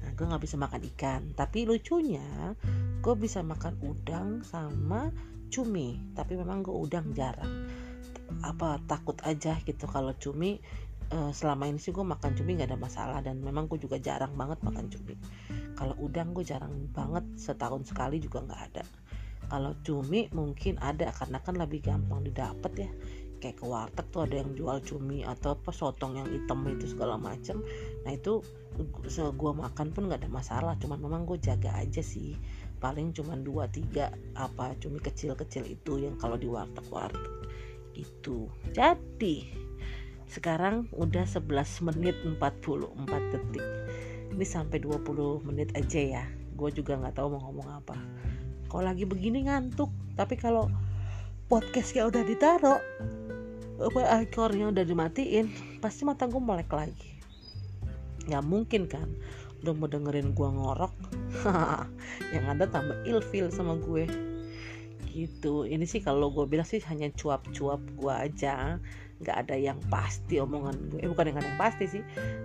Nah, 0.03 0.11
gue 0.19 0.27
nggak 0.27 0.43
bisa 0.43 0.59
makan 0.59 0.83
ikan. 0.97 1.31
Tapi 1.39 1.63
lucunya 1.63 2.59
gue 2.99 3.15
bisa 3.15 3.47
makan 3.47 3.79
udang 3.87 4.43
sama 4.43 5.15
cumi 5.47 6.03
tapi 6.19 6.35
memang 6.35 6.67
gue 6.67 6.75
udang 6.75 7.15
jarang 7.15 7.71
apa 8.43 8.83
takut 8.91 9.17
aja 9.23 9.59
gitu 9.63 9.87
kalau 9.87 10.13
cumi 10.19 10.59
uh, 11.13 11.31
selama 11.31 11.71
ini 11.71 11.79
sih 11.79 11.95
gue 11.95 12.03
makan 12.03 12.35
cumi 12.35 12.59
nggak 12.59 12.75
ada 12.75 12.81
masalah 12.81 13.19
dan 13.23 13.39
memang 13.43 13.71
gue 13.71 13.79
juga 13.79 14.01
jarang 14.01 14.35
banget 14.35 14.59
makan 14.63 14.87
cumi. 14.91 15.15
Kalau 15.77 15.95
udang 16.01 16.33
gue 16.33 16.43
jarang 16.43 16.73
banget 16.91 17.25
setahun 17.37 17.87
sekali 17.93 18.19
juga 18.19 18.43
nggak 18.43 18.63
ada. 18.73 18.85
Kalau 19.47 19.79
cumi 19.87 20.27
mungkin 20.35 20.75
ada 20.83 21.13
karena 21.15 21.39
kan 21.39 21.55
lebih 21.55 21.85
gampang 21.87 22.27
didapat 22.27 22.73
ya. 22.75 22.91
Kayak 23.37 23.57
ke 23.61 23.65
warteg 23.69 24.07
tuh 24.11 24.25
ada 24.25 24.35
yang 24.41 24.51
jual 24.57 24.79
cumi 24.81 25.21
atau 25.23 25.55
apa 25.55 25.71
sotong 25.71 26.17
yang 26.17 26.29
hitam 26.33 26.65
itu 26.67 26.97
segala 26.97 27.21
macem. 27.21 27.61
Nah 28.03 28.17
itu 28.17 28.43
gue 29.15 29.53
makan 29.53 29.93
pun 29.93 30.09
nggak 30.09 30.27
ada 30.27 30.31
masalah 30.33 30.75
cuman 30.81 30.99
memang 30.99 31.23
gue 31.29 31.39
jaga 31.39 31.77
aja 31.79 32.01
sih. 32.03 32.35
Paling 32.81 33.13
cuman 33.13 33.45
dua 33.45 33.69
tiga 33.71 34.11
apa 34.35 34.75
cumi 34.81 34.99
kecil-kecil 35.01 35.69
itu 35.69 36.01
yang 36.01 36.17
kalau 36.19 36.41
di 36.41 36.49
warteg 36.49 36.85
warteg 36.89 37.46
itu. 37.97 38.53
Jadi 38.77 39.49
sekarang 40.27 40.91
udah 40.93 41.25
11 41.25 41.87
menit 41.87 42.17
44 42.27 43.33
detik. 43.33 43.67
Ini 44.37 44.45
sampai 44.45 44.83
20 44.83 45.47
menit 45.47 45.73
aja 45.73 46.21
ya. 46.21 46.25
Gue 46.59 46.69
juga 46.75 46.99
nggak 46.99 47.17
tahu 47.17 47.37
mau 47.37 47.41
ngomong 47.49 47.69
apa. 47.81 47.97
Kalau 48.67 48.85
lagi 48.85 49.09
begini 49.09 49.47
ngantuk 49.47 49.89
tapi 50.19 50.35
kalau 50.35 50.69
podcastnya 51.47 52.11
udah 52.11 52.23
ditaruh 52.27 52.81
apa 53.77 54.01
ekornya 54.25 54.73
udah 54.73 54.85
dimatiin 54.89 55.79
pasti 55.85 56.03
mata 56.03 56.27
gue 56.27 56.43
melek 56.43 56.73
lagi. 56.73 57.13
Nggak 58.27 58.45
mungkin 58.45 58.83
kan? 58.91 59.09
Udah 59.63 59.73
mau 59.73 59.87
dengerin 59.87 60.35
gue 60.35 60.49
ngorok. 60.49 60.93
Yang 62.35 62.45
ada 62.59 62.65
tambah 62.67 62.99
ilfil 63.07 63.49
sama 63.55 63.79
gue 63.79 64.26
gitu. 65.17 65.65
Ini 65.65 65.89
sih 65.89 66.05
kalau 66.05 66.29
gue 66.29 66.45
bilang 66.45 66.69
sih 66.69 66.85
hanya 66.93 67.09
cuap-cuap 67.17 67.81
gue 67.97 68.13
aja. 68.13 68.77
Nggak 69.17 69.37
ada 69.49 69.57
yang 69.57 69.81
pasti 69.89 70.37
omongan 70.37 70.77
gue 70.93 71.01
eh 71.01 71.09
bukan 71.09 71.33
yang 71.33 71.39
ada 71.41 71.49
yang 71.49 71.61
pasti 71.61 71.89
sih. 71.89 72.03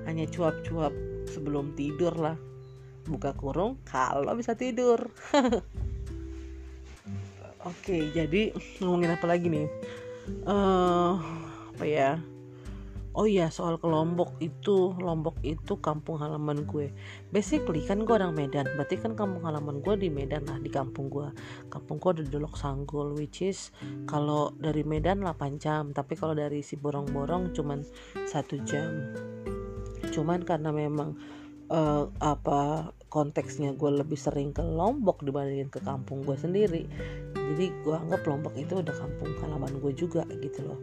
Hanya 0.08 0.24
cuap-cuap 0.32 0.96
sebelum 1.28 1.76
tidur 1.76 2.16
lah. 2.16 2.40
Buka 3.04 3.36
kurung 3.36 3.84
kalau 3.84 4.32
bisa 4.40 4.56
tidur. 4.56 5.12
Oke 7.62 8.10
jadi 8.16 8.56
ngomongin 8.80 9.14
apa 9.14 9.26
lagi 9.28 9.52
nih? 9.52 9.68
Uh, 10.48 11.20
apa 11.76 11.84
ya 11.86 12.18
oh 13.12 13.28
iya 13.28 13.52
soal 13.52 13.76
ke 13.76 13.88
Lombok 13.88 14.40
itu 14.40 14.96
Lombok 14.96 15.40
itu 15.44 15.80
kampung 15.84 16.20
halaman 16.20 16.64
gue. 16.64 16.92
Basically 17.30 17.84
kan 17.84 18.08
gue 18.08 18.16
orang 18.16 18.36
Medan. 18.36 18.68
Berarti 18.80 19.00
kan 19.00 19.14
kampung 19.14 19.44
halaman 19.44 19.84
gue 19.84 19.96
di 20.00 20.08
Medan 20.08 20.48
lah 20.48 20.60
di 20.60 20.72
kampung 20.72 21.12
gue. 21.12 21.28
Kampung 21.68 22.00
gue 22.00 22.24
di 22.24 22.32
Dolok 22.32 22.56
Sanggul 22.56 23.16
which 23.16 23.44
is 23.44 23.76
kalau 24.08 24.56
dari 24.56 24.88
Medan 24.88 25.24
8 25.24 25.60
jam. 25.60 25.92
Tapi 25.92 26.16
kalau 26.16 26.34
dari 26.34 26.64
si 26.64 26.80
borong-borong 26.80 27.52
cuman 27.52 27.84
satu 28.28 28.56
jam. 28.64 29.12
Cuman 30.12 30.44
karena 30.48 30.72
memang 30.72 31.16
uh, 31.72 32.06
apa 32.20 32.92
konteksnya 33.12 33.76
gue 33.76 33.92
lebih 33.92 34.20
sering 34.20 34.56
ke 34.56 34.64
Lombok 34.64 35.24
dibandingin 35.24 35.68
ke 35.68 35.84
kampung 35.84 36.24
gue 36.24 36.36
sendiri 36.40 36.88
jadi 37.36 37.66
gue 37.84 37.96
anggap 37.96 38.24
Lombok 38.28 38.56
itu 38.56 38.80
udah 38.80 38.96
kampung 38.96 39.36
halaman 39.44 39.84
gue 39.84 39.92
juga 39.92 40.24
gitu 40.32 40.64
loh 40.64 40.80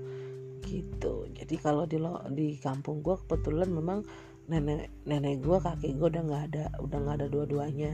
gitu. 0.68 1.24
Jadi 1.32 1.54
kalau 1.56 1.88
di 1.88 1.96
lo 1.96 2.20
di 2.28 2.60
kampung 2.60 3.00
gue 3.00 3.16
kebetulan 3.24 3.72
memang 3.72 4.04
nenek 4.48 4.88
nenek 5.04 5.44
gue 5.44 5.58
kakek 5.60 5.96
gue 5.96 6.08
udah 6.08 6.22
nggak 6.24 6.42
ada 6.52 6.64
udah 6.84 6.98
nggak 7.00 7.16
ada 7.24 7.26
dua-duanya. 7.32 7.92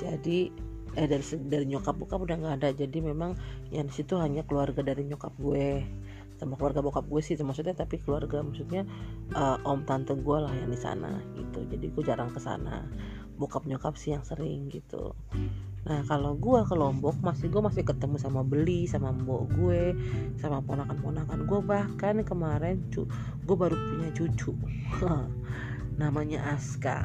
Jadi 0.00 0.48
eh 0.94 1.06
dari 1.10 1.24
dari 1.50 1.66
nyokap 1.68 1.94
bokap 2.00 2.20
udah 2.24 2.36
nggak 2.40 2.54
ada. 2.64 2.68
Jadi 2.72 2.98
memang 3.04 3.36
yang 3.68 3.92
situ 3.92 4.16
hanya 4.16 4.42
keluarga 4.48 4.80
dari 4.80 5.04
nyokap 5.04 5.36
gue. 5.36 5.84
Sama 6.40 6.58
keluarga 6.58 6.82
bokap 6.82 7.06
gue 7.06 7.20
sih 7.22 7.38
maksudnya 7.38 7.78
tapi 7.78 8.02
keluarga 8.02 8.42
maksudnya 8.42 8.82
uh, 9.38 9.60
om 9.62 9.86
tante 9.86 10.18
gue 10.18 10.38
lah 10.40 10.50
yang 10.50 10.72
di 10.72 10.80
sana 10.80 11.20
gitu. 11.36 11.62
Jadi 11.68 11.86
gue 11.92 12.02
jarang 12.02 12.32
ke 12.32 12.40
sana. 12.40 12.88
Bokap 13.38 13.68
nyokap 13.68 13.94
sih 14.00 14.14
yang 14.14 14.24
sering 14.24 14.70
gitu 14.70 15.12
Nah 15.84 16.00
kalau 16.08 16.32
gue 16.40 16.60
ke 16.64 16.72
Lombok 16.72 17.20
masih 17.20 17.52
gue 17.52 17.60
masih 17.60 17.84
ketemu 17.84 18.16
sama 18.16 18.40
beli 18.40 18.88
sama 18.88 19.12
mbok 19.12 19.52
gue 19.52 19.92
sama 20.40 20.64
ponakan-ponakan 20.64 21.44
gue 21.44 21.60
bahkan 21.60 22.24
kemarin 22.24 22.80
cu 22.88 23.04
gue 23.44 23.56
baru 23.56 23.76
punya 23.76 24.08
cucu. 24.16 24.52
Namanya 26.00 26.56
Aska. 26.56 27.04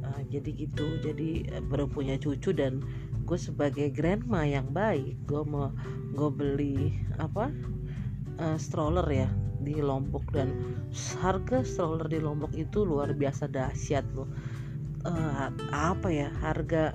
Uh, 0.00 0.20
jadi 0.32 0.50
gitu. 0.56 0.98
Jadi 1.04 1.52
eh, 1.52 1.60
baru 1.60 1.84
punya 1.84 2.16
cucu 2.16 2.56
dan 2.56 2.80
gue 3.28 3.36
sebagai 3.36 3.92
grandma 3.92 4.48
yang 4.48 4.72
baik 4.72 5.20
gue 5.28 5.44
mau 5.44 5.68
gue 6.16 6.30
beli 6.32 6.96
apa 7.20 7.52
uh, 8.40 8.56
stroller 8.56 9.04
ya 9.04 9.28
di 9.60 9.76
Lombok. 9.84 10.24
Dan 10.32 10.80
harga 11.20 11.60
stroller 11.60 12.08
di 12.08 12.24
Lombok 12.24 12.56
itu 12.56 12.88
luar 12.88 13.12
biasa 13.12 13.52
dahsyat 13.52 14.08
loh 14.16 14.32
uh, 15.06 15.48
apa 15.70 16.08
ya 16.10 16.28
harga 16.40 16.90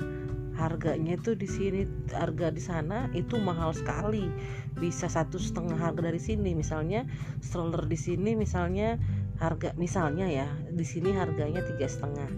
harganya 0.54 1.18
tuh 1.18 1.34
di 1.34 1.50
sini 1.50 1.86
harga 2.14 2.54
di 2.54 2.62
sana 2.62 3.10
itu 3.18 3.42
mahal 3.42 3.74
sekali. 3.74 4.30
Bisa 4.78 5.10
satu 5.10 5.42
setengah 5.42 5.78
harga 5.78 6.14
dari 6.14 6.22
sini. 6.22 6.54
Misalnya 6.54 7.06
stroller 7.42 7.86
di 7.90 7.98
sini 7.98 8.38
misalnya 8.38 9.02
harga 9.42 9.74
misalnya 9.76 10.30
ya 10.30 10.48
di 10.70 10.86
sini 10.86 11.14
harganya 11.14 11.66
tiga 11.66 11.90
setengah. 11.90 12.30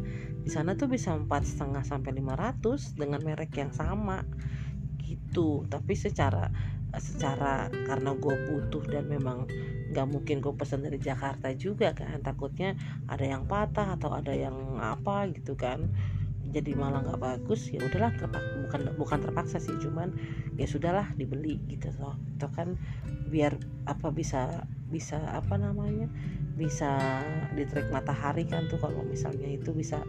Di 0.45 0.49
sana 0.53 0.77
tuh 0.79 0.87
bisa 0.87 1.11
empat 1.11 1.43
setengah 1.43 1.83
sampai 1.83 2.15
lima 2.15 2.39
ratus 2.39 2.95
dengan 2.95 3.19
merek 3.19 3.51
yang 3.59 3.75
sama. 3.75 4.23
Gitu. 5.03 5.67
Tapi 5.67 5.93
secara 5.93 6.47
secara 6.95 7.67
karena 7.83 8.15
gue 8.15 8.35
butuh 8.47 8.83
dan 8.87 9.11
memang 9.11 9.51
nggak 9.91 10.07
mungkin 10.07 10.39
gue 10.39 10.55
pesan 10.55 10.87
dari 10.87 11.03
Jakarta 11.03 11.51
juga 11.51 11.91
kan. 11.91 12.23
Takutnya 12.23 12.79
ada 13.11 13.27
yang 13.27 13.43
patah 13.43 13.99
atau 13.99 14.15
ada 14.15 14.31
yang 14.31 14.79
apa 14.79 15.27
gitu 15.35 15.59
kan 15.59 15.91
jadi 16.55 16.71
malah 16.79 17.03
nggak 17.03 17.19
bagus 17.19 17.67
ya 17.67 17.83
udahlah 17.83 18.15
terpaksa 18.15 18.55
bukan 18.63 18.81
bukan 18.95 19.19
terpaksa 19.19 19.57
sih 19.59 19.75
cuman 19.83 20.15
ya 20.55 20.63
sudahlah 20.63 21.11
dibeli 21.19 21.59
gitu 21.67 21.91
loh 21.99 22.15
itu 22.31 22.47
kan 22.55 22.79
biar 23.27 23.59
apa 23.91 24.07
bisa 24.15 24.63
bisa 24.87 25.19
apa 25.35 25.59
namanya 25.59 26.07
bisa 26.55 27.19
ditrik 27.59 27.91
matahari 27.91 28.47
kan 28.47 28.63
tuh 28.71 28.79
kalau 28.79 29.03
misalnya 29.03 29.51
itu 29.51 29.75
bisa 29.75 29.99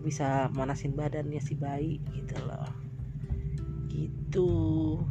bisa 0.00 0.48
manasin 0.56 0.96
badannya 0.96 1.40
si 1.44 1.54
bayi 1.54 2.00
gitu 2.16 2.40
loh. 2.48 2.72
Gitu. 3.92 4.50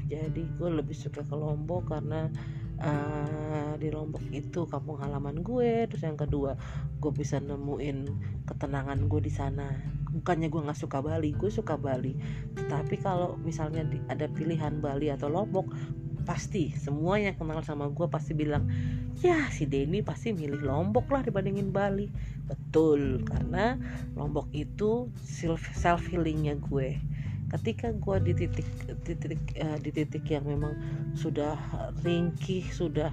Jadi 0.10 0.44
gue 0.58 0.70
lebih 0.74 0.98
suka 0.98 1.22
ke 1.22 1.36
Lombok 1.38 1.94
karena 1.94 2.26
uh, 2.82 3.74
di 3.78 3.94
Lombok 3.94 4.26
itu 4.34 4.66
kampung 4.66 4.98
halaman 4.98 5.46
gue 5.46 5.86
terus 5.86 6.04
yang 6.04 6.18
kedua 6.18 6.58
gue 6.98 7.12
bisa 7.14 7.38
nemuin 7.38 8.10
ketenangan 8.50 9.06
gue 9.06 9.22
di 9.22 9.32
sana 9.32 9.70
bukannya 10.10 10.50
gue 10.50 10.62
nggak 10.66 10.80
suka 10.80 11.00
Bali 11.00 11.34
gue 11.34 11.52
suka 11.54 11.78
Bali. 11.78 12.18
Tetapi 12.58 12.96
kalau 13.02 13.38
misalnya 13.42 13.86
ada 14.10 14.26
pilihan 14.30 14.82
Bali 14.82 15.14
atau 15.14 15.30
Lombok 15.30 15.70
pasti 16.28 16.70
semua 16.78 17.18
yang 17.18 17.34
kenal 17.34 17.64
sama 17.66 17.90
gue 17.90 18.06
pasti 18.06 18.38
bilang 18.38 18.70
ya 19.24 19.50
si 19.50 19.66
Denny 19.66 20.06
pasti 20.06 20.30
milih 20.30 20.62
Lombok 20.62 21.10
lah 21.10 21.22
dibandingin 21.26 21.74
Bali. 21.74 22.10
Betul 22.46 23.24
karena 23.26 23.78
Lombok 24.18 24.50
itu 24.54 25.10
self 25.74 26.04
healingnya 26.10 26.58
gue. 26.58 26.98
Ketika 27.50 27.90
gue 27.98 28.18
di 28.30 28.34
titik 28.46 28.68
di 28.86 29.14
titik 29.18 29.42
uh, 29.58 29.78
di 29.82 29.90
titik 29.90 30.26
yang 30.30 30.46
memang 30.46 30.78
sudah 31.18 31.58
ringkih 32.06 32.62
sudah 32.70 33.10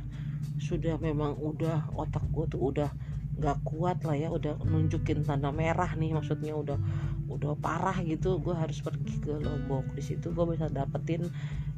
sudah 0.57 0.97
memang 1.01 1.37
udah 1.41 1.89
otak 1.97 2.25
gue 2.33 2.45
tuh 2.49 2.61
udah 2.73 2.91
nggak 3.37 3.59
kuat 3.69 4.01
lah 4.09 4.17
ya 4.17 4.29
udah 4.33 4.57
nunjukin 4.65 5.21
tanda 5.29 5.53
merah 5.53 5.93
nih 5.93 6.17
maksudnya 6.17 6.57
udah 6.57 6.81
udah 7.29 7.53
parah 7.61 8.01
gitu 8.01 8.41
gue 8.41 8.55
harus 8.57 8.81
pergi 8.81 9.21
ke 9.21 9.37
Lombok. 9.37 9.93
Di 9.93 10.03
situ 10.03 10.33
gue 10.33 10.45
bisa 10.57 10.73
dapetin 10.73 11.29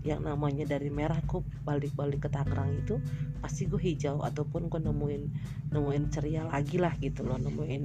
yang 0.06 0.22
namanya 0.22 0.62
dari 0.68 0.86
merah 0.92 1.18
gue 1.26 1.42
balik-balik 1.66 2.24
ke 2.24 2.28
Tangerang 2.30 2.86
itu 2.86 3.02
pasti 3.42 3.66
gue 3.66 3.80
hijau 3.80 4.22
ataupun 4.22 4.70
gue 4.70 4.78
nemuin 4.78 5.22
nemuin 5.74 6.04
ceria 6.14 6.46
lagi 6.46 6.78
lah 6.78 6.94
gitu 7.02 7.26
loh 7.26 7.40
nemuin 7.40 7.82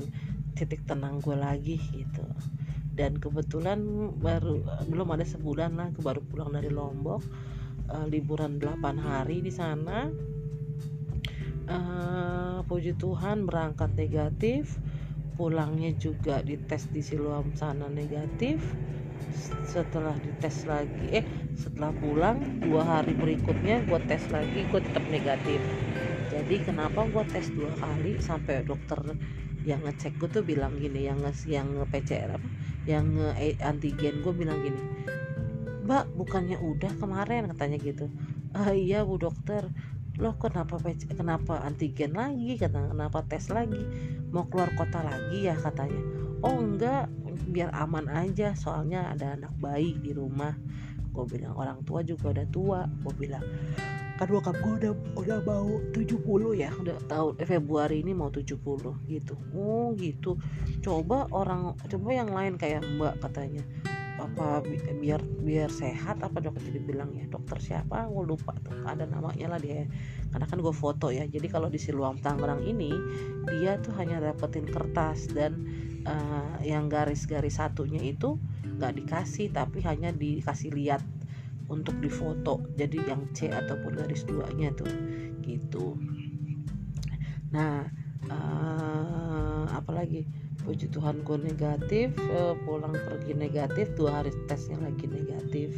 titik 0.53 0.85
tenang 0.85 1.17
gue 1.23 1.33
lagi 1.33 1.81
gitu. 1.81 2.21
Dan 2.93 3.17
kebetulan 3.17 3.81
baru 4.21 4.61
belum 4.85 5.17
ada 5.17 5.25
sebulan 5.25 5.73
lah 5.73 5.89
gue 5.89 6.03
baru 6.05 6.21
pulang 6.21 6.53
dari 6.53 6.69
Lombok 6.69 7.25
uh, 7.89 8.05
liburan 8.05 8.61
8 8.61 8.79
hari 9.01 9.41
di 9.41 9.49
sana 9.49 10.13
uh, 11.69 12.63
puji 12.67 12.95
Tuhan 12.97 13.47
berangkat 13.47 13.93
negatif. 13.95 14.79
Pulangnya 15.33 15.89
juga 15.97 16.45
dites 16.45 16.85
di 16.93 17.01
Siloam 17.01 17.51
sana 17.57 17.89
negatif. 17.89 18.61
Setelah 19.65 20.13
dites 20.21 20.69
lagi 20.69 21.09
eh 21.09 21.25
setelah 21.57 21.89
pulang 21.97 22.61
dua 22.61 22.85
hari 22.85 23.17
berikutnya 23.17 23.81
gue 23.89 23.99
tes 24.05 24.21
lagi 24.29 24.65
gue 24.69 24.81
tetap 24.81 25.03
negatif. 25.09 25.57
Jadi 26.29 26.55
kenapa 26.61 27.09
gue 27.09 27.23
tes 27.33 27.49
dua 27.49 27.73
kali? 27.81 28.21
Sampai 28.21 28.61
dokter 28.61 29.01
yang 29.65 29.81
ngecek 29.81 30.21
gue 30.21 30.29
tuh 30.29 30.43
bilang 30.45 30.77
gini 30.77 31.09
yang 31.09 31.17
nge 31.23 31.49
yang 31.49 31.65
nge 31.65 31.87
PCR 31.89 32.37
apa? 32.37 32.47
Yang 32.85 33.05
nge 33.17 33.29
eh, 33.41 33.55
antigen 33.65 34.15
gue 34.21 34.33
bilang 34.35 34.59
gini 34.61 34.81
mbak 35.83 36.15
bukannya 36.15 36.57
udah 36.63 36.91
kemarin? 36.97 37.51
Katanya 37.51 37.77
gitu. 37.83 38.07
Ah 38.55 38.71
iya 38.71 39.03
bu 39.03 39.19
dokter 39.19 39.67
loh 40.21 40.37
kenapa 40.37 40.77
kenapa 41.17 41.65
antigen 41.65 42.13
lagi? 42.13 42.57
Kata 42.57 42.93
kenapa 42.93 43.25
tes 43.25 43.49
lagi? 43.49 43.81
Mau 44.29 44.45
keluar 44.45 44.69
kota 44.77 45.01
lagi 45.01 45.49
ya 45.49 45.57
katanya. 45.57 46.01
Oh 46.45 46.61
enggak. 46.61 47.09
Biar 47.49 47.73
aman 47.73 48.05
aja. 48.09 48.53
Soalnya 48.53 49.09
ada 49.09 49.33
anak 49.33 49.53
bayi 49.57 49.97
di 49.97 50.13
rumah. 50.13 50.53
Gue 51.13 51.25
bilang 51.25 51.57
orang 51.57 51.81
tua 51.81 52.05
juga 52.05 52.29
udah 52.29 52.47
tua. 52.53 52.79
Gue 53.01 53.13
bilang 53.17 53.45
kan 54.13 54.29
bokap 54.29 54.53
gue 54.61 54.73
udah 54.85 54.93
udah 55.17 55.39
mau 55.41 55.81
70 55.89 56.61
ya? 56.61 56.69
Udah 56.77 56.97
tahun 57.09 57.33
eh, 57.41 57.47
Februari 57.49 58.05
ini 58.05 58.13
mau 58.13 58.29
70 58.29 58.61
gitu. 59.09 59.33
Oh 59.57 59.97
gitu. 59.97 60.37
Coba 60.85 61.25
orang 61.33 61.73
coba 61.89 62.09
yang 62.13 62.29
lain 62.29 62.53
kayak 62.61 62.85
mbak 62.85 63.17
katanya 63.17 63.65
apa 64.23 64.63
biar 65.03 65.19
biar 65.43 65.67
sehat 65.67 66.23
apa 66.23 66.39
dokter 66.39 66.79
bilang 66.79 67.11
ya? 67.11 67.27
Dokter 67.27 67.59
siapa? 67.59 68.07
Gue 68.07 68.23
lupa 68.23 68.55
tuh 68.63 68.75
ada 68.87 69.03
namanya 69.03 69.55
lah 69.55 69.59
dia. 69.59 69.83
Karena 70.31 70.45
kan 70.47 70.57
gue 70.63 70.73
foto 70.73 71.11
ya. 71.11 71.27
Jadi 71.27 71.47
kalau 71.51 71.67
di 71.67 71.77
Siluam 71.77 72.15
Tangerang 72.23 72.63
ini 72.63 72.95
dia 73.51 73.75
tuh 73.83 73.91
hanya 73.99 74.23
dapetin 74.23 74.63
kertas 74.65 75.27
dan 75.35 75.67
uh, 76.07 76.57
yang 76.63 76.87
garis-garis 76.87 77.59
satunya 77.59 77.99
itu 77.99 78.39
nggak 78.79 78.93
dikasih 79.03 79.51
tapi 79.51 79.83
hanya 79.83 80.15
dikasih 80.15 80.71
lihat 80.71 81.03
untuk 81.67 81.99
difoto. 81.99 82.63
Jadi 82.79 83.03
yang 83.03 83.27
C 83.35 83.51
ataupun 83.51 83.99
garis 83.99 84.23
duanya 84.23 84.71
tuh 84.71 84.89
gitu. 85.43 85.99
Nah 87.51 87.85
uh, 88.31 89.65
apalagi 89.69 90.23
puji 90.63 90.89
Tuhan 90.89 91.21
gue 91.27 91.37
negatif 91.37 92.15
uh, 92.31 92.55
pulang 92.63 92.95
pergi 92.95 93.35
negatif 93.35 93.91
dua 93.99 94.23
hari 94.23 94.31
tesnya 94.47 94.79
lagi 94.79 95.05
negatif. 95.05 95.75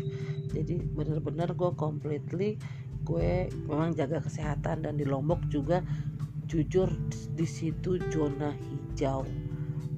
Jadi 0.54 0.80
bener-bener 0.94 1.52
gue 1.58 1.72
completely 1.76 2.56
gue 3.06 3.50
memang 3.70 3.94
jaga 3.94 4.22
kesehatan 4.22 4.86
dan 4.86 4.98
di 4.98 5.06
Lombok 5.06 5.46
juga 5.50 5.82
jujur 6.46 6.90
di 7.34 7.46
situ 7.46 7.98
zona 8.14 8.54
hijau. 8.54 9.26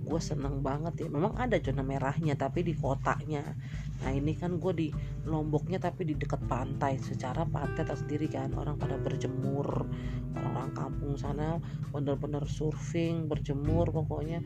Gue 0.08 0.20
seneng 0.24 0.64
banget 0.64 1.04
ya. 1.04 1.08
Memang 1.12 1.36
ada 1.36 1.60
zona 1.60 1.84
merahnya 1.84 2.40
tapi 2.40 2.64
di 2.64 2.72
kotanya 2.72 3.44
nah 4.04 4.12
ini 4.14 4.38
kan 4.38 4.62
gue 4.62 4.74
di 4.74 4.88
Lomboknya 5.28 5.82
tapi 5.82 6.08
di 6.08 6.16
dekat 6.16 6.40
pantai. 6.48 7.02
Secara 7.02 7.44
pantai 7.44 7.84
tersendiri 7.84 8.30
kan 8.32 8.54
orang 8.56 8.80
pada 8.80 8.96
berjemur. 8.96 9.86
Orang-orang 10.38 10.72
kampung 10.78 11.14
sana 11.18 11.58
bener-bener 11.92 12.46
surfing 12.46 13.28
berjemur 13.28 13.90
pokoknya. 13.92 14.40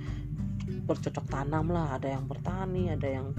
Bercocok 0.88 1.26
tanam 1.28 1.70
lah 1.70 2.00
ada 2.00 2.16
yang 2.16 2.26
bertani 2.30 2.94
ada 2.94 3.08
yang 3.10 3.36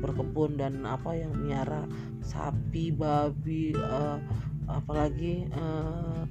berkebun 0.00 0.60
dan 0.60 0.84
apa 0.84 1.16
yang 1.16 1.32
miara 1.34 1.88
sapi 2.20 2.92
babi 2.92 3.72
uh, 3.74 4.20
apalagi 4.68 5.48
uh, 5.56 6.26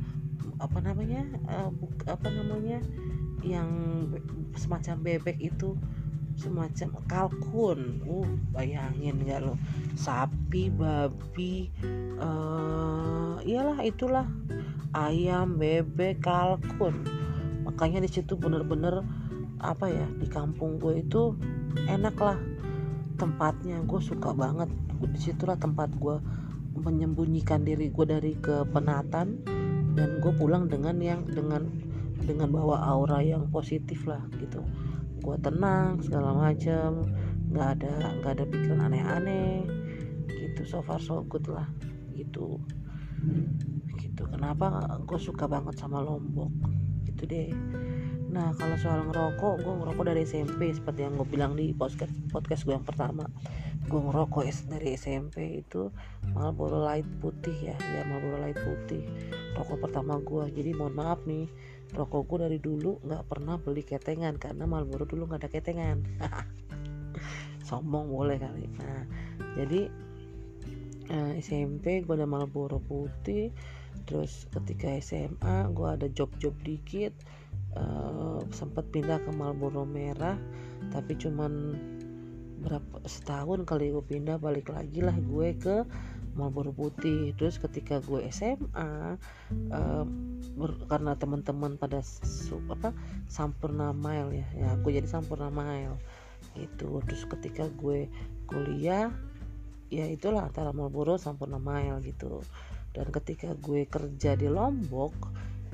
apa 0.62 0.80
namanya 0.80 1.28
uh, 1.52 1.72
apa 2.08 2.28
namanya 2.32 2.80
yang 3.44 3.70
semacam 4.56 4.96
bebek 5.04 5.38
itu 5.40 5.76
semacam 6.36 6.90
kalkun. 7.08 8.04
Uh 8.04 8.28
bayangin 8.52 9.20
ya 9.24 9.40
lo? 9.40 9.56
Sapi 9.96 10.72
babi 10.72 11.72
uh, 12.20 13.40
iyalah 13.44 13.80
itulah. 13.84 14.28
Ayam 14.96 15.60
bebek 15.60 16.24
kalkun. 16.24 17.04
Makanya 17.68 18.00
di 18.04 18.10
situ 18.12 18.40
bener-bener 18.40 19.04
apa 19.60 19.90
ya 19.90 20.06
di 20.20 20.28
kampung 20.30 20.78
gue 20.80 21.04
itu 21.04 21.36
enak 21.88 22.16
lah 22.20 22.40
tempatnya. 23.20 23.84
Gue 23.84 24.00
suka 24.00 24.32
banget. 24.32 24.72
Di 24.96 25.20
situlah 25.20 25.60
tempat 25.60 25.92
gue 26.00 26.20
menyembunyikan 26.80 27.68
diri 27.68 27.92
gue 27.92 28.06
dari 28.08 28.36
kepenatan. 28.40 29.28
Dan 29.96 30.20
gue 30.20 30.32
pulang 30.36 30.68
dengan 30.68 31.00
yang 31.00 31.24
dengan 31.28 31.68
dengan 32.26 32.52
bawa 32.52 32.84
aura 32.88 33.20
yang 33.22 33.48
positif 33.52 34.08
lah 34.08 34.20
gitu 34.40 34.64
gue 35.26 35.38
tenang 35.42 35.98
segala 36.06 36.38
macam 36.38 37.02
nggak 37.50 37.70
ada 37.82 37.94
nggak 38.22 38.34
ada 38.38 38.46
pikiran 38.46 38.86
aneh-aneh. 38.86 39.66
Gitu 40.30 40.62
so 40.70 40.86
far 40.86 41.02
so 41.02 41.26
good 41.26 41.50
lah. 41.50 41.66
Gitu. 42.14 42.62
Gitu. 43.98 44.24
Kenapa 44.30 45.02
gue 45.02 45.18
suka 45.18 45.50
banget 45.50 45.82
sama 45.82 46.06
lombok? 46.06 46.54
Gitu 47.10 47.26
deh. 47.26 47.50
Nah 48.30 48.52
kalau 48.60 48.76
soal 48.78 49.02
ngerokok 49.08 49.64
gue 49.64 49.74
ngerokok 49.82 50.04
dari 50.12 50.22
SMP 50.28 50.70
seperti 50.76 51.08
yang 51.08 51.16
gue 51.16 51.26
bilang 51.26 51.58
di 51.58 51.74
podcast 51.74 52.14
podcast 52.30 52.68
gue 52.70 52.78
yang 52.78 52.86
pertama. 52.86 53.26
Gue 53.86 54.02
ngerokok 54.02 54.46
dari 54.70 54.94
SMP 54.94 55.66
itu 55.66 55.90
Marlboro 56.36 56.84
Light 56.84 57.08
putih 57.24 57.74
ya 57.74 57.78
ya 57.80 58.02
Marlboro 58.06 58.44
Light 58.44 58.60
putih. 58.60 59.08
Rokok 59.56 59.90
pertama 59.90 60.20
gue 60.20 60.52
jadi 60.52 60.76
mohon 60.76 60.94
maaf 60.94 61.24
nih 61.24 61.48
rokok 61.94 62.24
gue 62.26 62.38
dari 62.50 62.60
dulu 62.60 63.04
nggak 63.06 63.24
pernah 63.30 63.62
beli 63.62 63.86
ketengan 63.86 64.40
karena 64.42 64.66
Marlboro 64.66 65.06
dulu 65.06 65.30
nggak 65.30 65.42
ada 65.46 65.52
ketengan. 65.52 65.98
Sombong 67.68 68.10
boleh 68.10 68.42
kali. 68.42 68.66
Nah 68.80 69.06
jadi 69.60 69.92
uh, 71.12 71.32
eh, 71.36 71.42
SMP 71.42 72.02
gue 72.02 72.16
ada 72.16 72.28
Marlboro 72.28 72.82
putih 72.82 73.54
terus 74.06 74.46
ketika 74.54 74.92
SMA 75.02 75.72
gue 75.74 75.88
ada 75.88 76.08
job-job 76.12 76.54
dikit 76.62 77.14
uh, 77.74 78.44
sempat 78.54 78.86
pindah 78.94 79.18
ke 79.24 79.32
Marlboro 79.34 79.88
merah 79.88 80.38
tapi 80.94 81.18
cuman 81.18 81.74
berapa 82.66 82.98
setahun 83.06 83.66
kali 83.66 83.94
gue 83.94 84.06
pindah 84.06 84.42
balik 84.42 84.74
lagi 84.74 85.02
lah 85.02 85.14
gue 85.14 85.54
ke 85.58 85.86
Marlboro 86.36 86.76
putih. 86.76 87.32
Terus 87.40 87.58
ketika 87.58 88.04
gue 88.04 88.28
SMA 88.30 89.16
uh, 89.72 90.04
ber, 90.56 90.72
karena 90.92 91.16
teman-teman 91.16 91.80
pada 91.80 92.04
su, 92.04 92.60
apa 92.68 92.92
sampurna 93.32 93.96
mile 93.96 94.44
ya 94.44 94.48
ya 94.56 94.70
gue 94.80 94.92
jadi 94.94 95.08
sampurna 95.08 95.50
mile 95.50 95.98
itu 96.56 97.04
terus 97.04 97.28
ketika 97.28 97.68
gue 97.76 98.08
kuliah 98.48 99.12
ya 99.92 100.06
itulah 100.08 100.48
antara 100.48 100.76
Marlboro 100.76 101.16
sampurna 101.16 101.58
mile 101.58 102.04
gitu. 102.04 102.44
Dan 102.96 103.12
ketika 103.12 103.52
gue 103.60 103.84
kerja 103.88 104.40
di 104.40 104.48
Lombok 104.48 105.12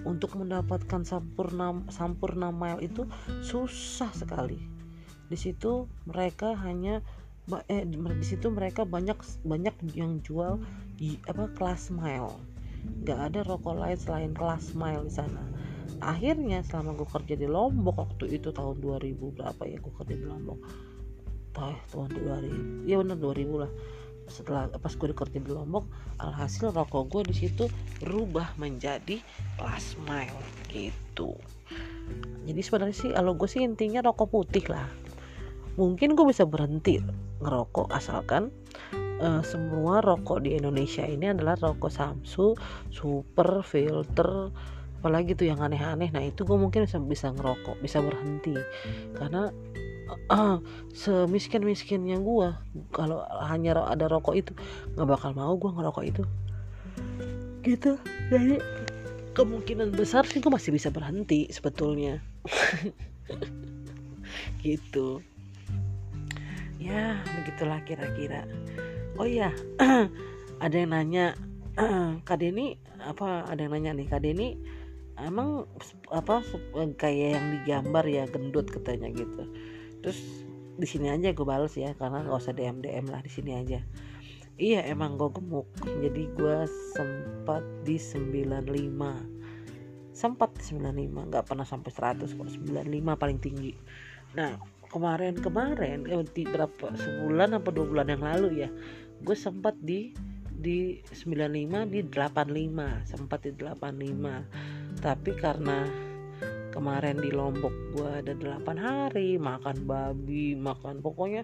untuk 0.02 0.34
mendapatkan 0.34 1.06
sampurna 1.06 1.86
sampurna 1.93 2.50
mile 2.50 2.82
itu 2.82 3.06
susah 3.45 4.10
sekali. 4.13 4.58
Di 5.30 5.38
situ 5.38 5.86
mereka 6.10 6.58
hanya 6.58 7.06
eh 7.67 7.84
di 7.89 8.25
situ 8.25 8.54
mereka 8.54 8.86
banyak 8.86 9.17
banyak 9.43 9.75
yang 9.97 10.21
jual 10.21 10.62
di 10.95 11.17
apa 11.25 11.49
kelas 11.58 11.89
mile. 11.89 12.38
Nggak 13.01 13.19
ada 13.34 13.39
rokok 13.45 13.75
lain 13.77 13.97
selain 13.97 14.32
kelas 14.38 14.77
mile 14.77 15.10
di 15.10 15.13
sana. 15.13 15.43
Akhirnya 16.01 16.65
selama 16.65 16.97
gue 16.97 17.10
kerja 17.10 17.36
di 17.38 17.45
Lombok 17.49 17.97
waktu 17.97 18.38
itu 18.38 18.49
tahun 18.49 18.82
2000 18.82 19.38
berapa 19.38 19.62
ya 19.69 19.77
gue 19.77 19.93
kerja 20.01 20.15
di 20.17 20.25
Lombok? 20.25 20.60
Tahun 21.54 22.10
2000 22.10 22.89
ya 22.89 22.95
bener 23.01 23.17
2000 23.17 23.62
lah. 23.62 23.71
Setelah 24.30 24.71
pas 24.71 24.93
gue 24.93 25.13
kerja 25.13 25.39
di 25.41 25.51
Lombok 25.51 25.86
alhasil 26.21 26.73
rokok 26.73 27.04
gue 27.10 27.21
di 27.34 27.36
situ 27.45 27.65
berubah 28.01 28.54
menjadi 28.58 29.21
last 29.62 29.97
mile 30.06 30.38
gitu. 30.69 31.38
Jadi 32.45 32.62
sebenarnya 32.62 32.97
sih 32.97 33.12
kalau 33.13 33.34
gue 33.38 33.49
sih 33.49 33.62
intinya 33.62 34.01
rokok 34.01 34.30
putih 34.30 34.65
lah 34.73 35.11
mungkin 35.79 36.15
gue 36.19 36.25
bisa 36.27 36.43
berhenti 36.43 36.99
ngerokok 37.41 37.89
asalkan 37.95 38.51
uh, 39.21 39.41
semua 39.45 40.01
rokok 40.01 40.43
di 40.43 40.57
Indonesia 40.57 41.05
ini 41.05 41.31
adalah 41.31 41.55
rokok 41.55 41.93
Samsu, 41.93 42.57
super, 42.89 43.62
filter, 43.62 44.49
apalagi 44.99 45.38
tuh 45.38 45.47
yang 45.47 45.62
aneh-aneh. 45.62 46.10
Nah 46.10 46.23
itu 46.25 46.43
gue 46.43 46.57
mungkin 46.57 46.89
bisa 46.89 46.97
bisa 46.99 47.29
ngerokok, 47.31 47.79
bisa 47.79 48.01
berhenti. 48.01 48.57
Karena 49.15 49.53
uh, 50.34 50.57
semiskin 50.91 51.63
miskinnya 51.63 52.19
gue 52.19 52.49
kalau 52.91 53.23
hanya 53.47 53.86
ada 53.86 54.10
rokok 54.10 54.36
itu 54.36 54.51
nggak 54.97 55.07
bakal 55.07 55.31
mau 55.38 55.53
gue 55.55 55.71
ngerokok 55.71 56.03
itu. 56.03 56.23
Gitu. 57.62 57.97
Jadi 58.34 58.57
kemungkinan 59.38 59.95
besar 59.95 60.27
sih 60.27 60.41
gue 60.41 60.51
masih 60.51 60.73
bisa 60.73 60.89
berhenti 60.89 61.47
sebetulnya. 61.53 62.19
Gitu 64.62 65.31
ya 66.82 67.22
begitulah 67.38 67.78
kira-kira. 67.86 68.50
Oh 69.22 69.30
iya 69.30 69.54
ada 70.65 70.76
yang 70.76 70.98
nanya 70.98 71.38
Kak 72.28 72.41
Deni 72.41 72.74
apa 72.98 73.46
ada 73.46 73.62
yang 73.62 73.78
nanya 73.78 73.94
nih? 74.02 74.08
Kak 74.10 74.26
Deni 74.26 74.58
emang 75.22 75.70
apa 76.10 76.41
kayak 76.98 77.38
yang 77.38 77.46
digambar 77.62 78.06
ya 78.10 78.26
gendut 78.26 78.65
katanya 78.74 79.13
gitu. 79.13 79.46
Terus 80.02 80.20
di 80.82 80.88
sini 80.89 81.13
aja 81.13 81.30
gue 81.30 81.46
balas 81.46 81.78
ya 81.78 81.94
karena 81.94 82.26
gak 82.26 82.41
usah 82.41 82.58
DM 82.58 82.82
DM 82.82 83.06
lah 83.13 83.22
di 83.22 83.30
sini 83.30 83.54
aja. 83.54 83.80
Iya 84.58 84.82
emang 84.89 85.22
gue 85.22 85.30
gemuk. 85.30 85.70
Jadi 85.86 86.26
gue 86.34 86.58
sempat 86.98 87.62
di 87.86 88.02
95 88.02 89.38
sempat 90.12 90.52
di 90.60 90.63
95 90.76 91.32
nggak 91.32 91.46
pernah 91.48 91.65
sampai 91.65 91.91
100 91.94 92.36
kok. 92.36 92.50
95 92.50 93.22
paling 93.22 93.39
tinggi. 93.41 93.74
Nah 94.34 94.81
kemarin 94.91 95.39
kemarin 95.39 96.06
eh, 96.06 96.21
di 96.36 96.43
berapa 96.43 96.93
sebulan 96.93 97.58
apa 97.58 97.71
dua 97.71 97.86
bulan 97.88 98.08
yang 98.12 98.23
lalu 98.23 98.67
ya 98.67 98.69
gue 99.23 99.38
sempat 99.38 99.73
di 99.80 100.12
di 100.62 101.01
95 101.10 101.89
di 101.89 101.99
85 102.06 103.10
sempat 103.10 103.39
di 103.47 103.51
85 103.56 105.01
tapi 105.01 105.32
karena 105.34 105.88
kemarin 106.69 107.17
di 107.19 107.34
Lombok 107.34 107.73
gue 107.97 108.10
ada 108.21 108.34
8 108.38 108.77
hari 108.77 109.41
makan 109.41 109.89
babi 109.89 110.54
makan 110.54 111.01
pokoknya 111.01 111.43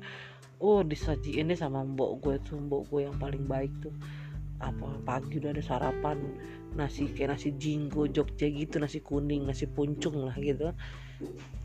oh 0.63 0.81
disajiin 0.81 1.53
deh 1.53 1.59
sama 1.59 1.85
mbok 1.85 2.21
gue 2.23 2.35
tuh 2.41 2.57
mbok 2.57 2.89
gue 2.89 3.05
yang 3.05 3.17
paling 3.17 3.45
baik 3.45 3.69
tuh. 3.81 3.93
Apa 4.57 4.89
pagi 5.05 5.37
udah 5.37 5.53
ada 5.53 5.61
sarapan 5.61 6.17
nasi 6.73 7.05
kayak 7.13 7.37
nasi 7.37 7.53
jinggo 7.61 8.09
Jogja 8.09 8.49
gitu 8.49 8.81
nasi 8.81 9.05
kuning 9.05 9.45
nasi 9.45 9.69
puncung 9.69 10.25
lah 10.25 10.33
gitu 10.41 10.73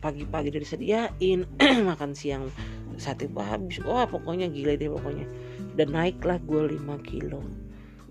pagi-pagi 0.01 0.49
dari 0.51 0.65
sediain 0.65 1.45
makan 1.89 2.11
siang 2.17 2.49
sate 2.97 3.29
habis 3.33 3.81
wah 3.81 4.05
pokoknya 4.05 4.49
gila 4.49 4.77
deh 4.77 4.89
pokoknya. 4.89 5.25
Dan 5.73 5.97
naiklah 5.97 6.37
gue 6.45 6.77
5 6.77 6.85
kilo. 7.01 7.41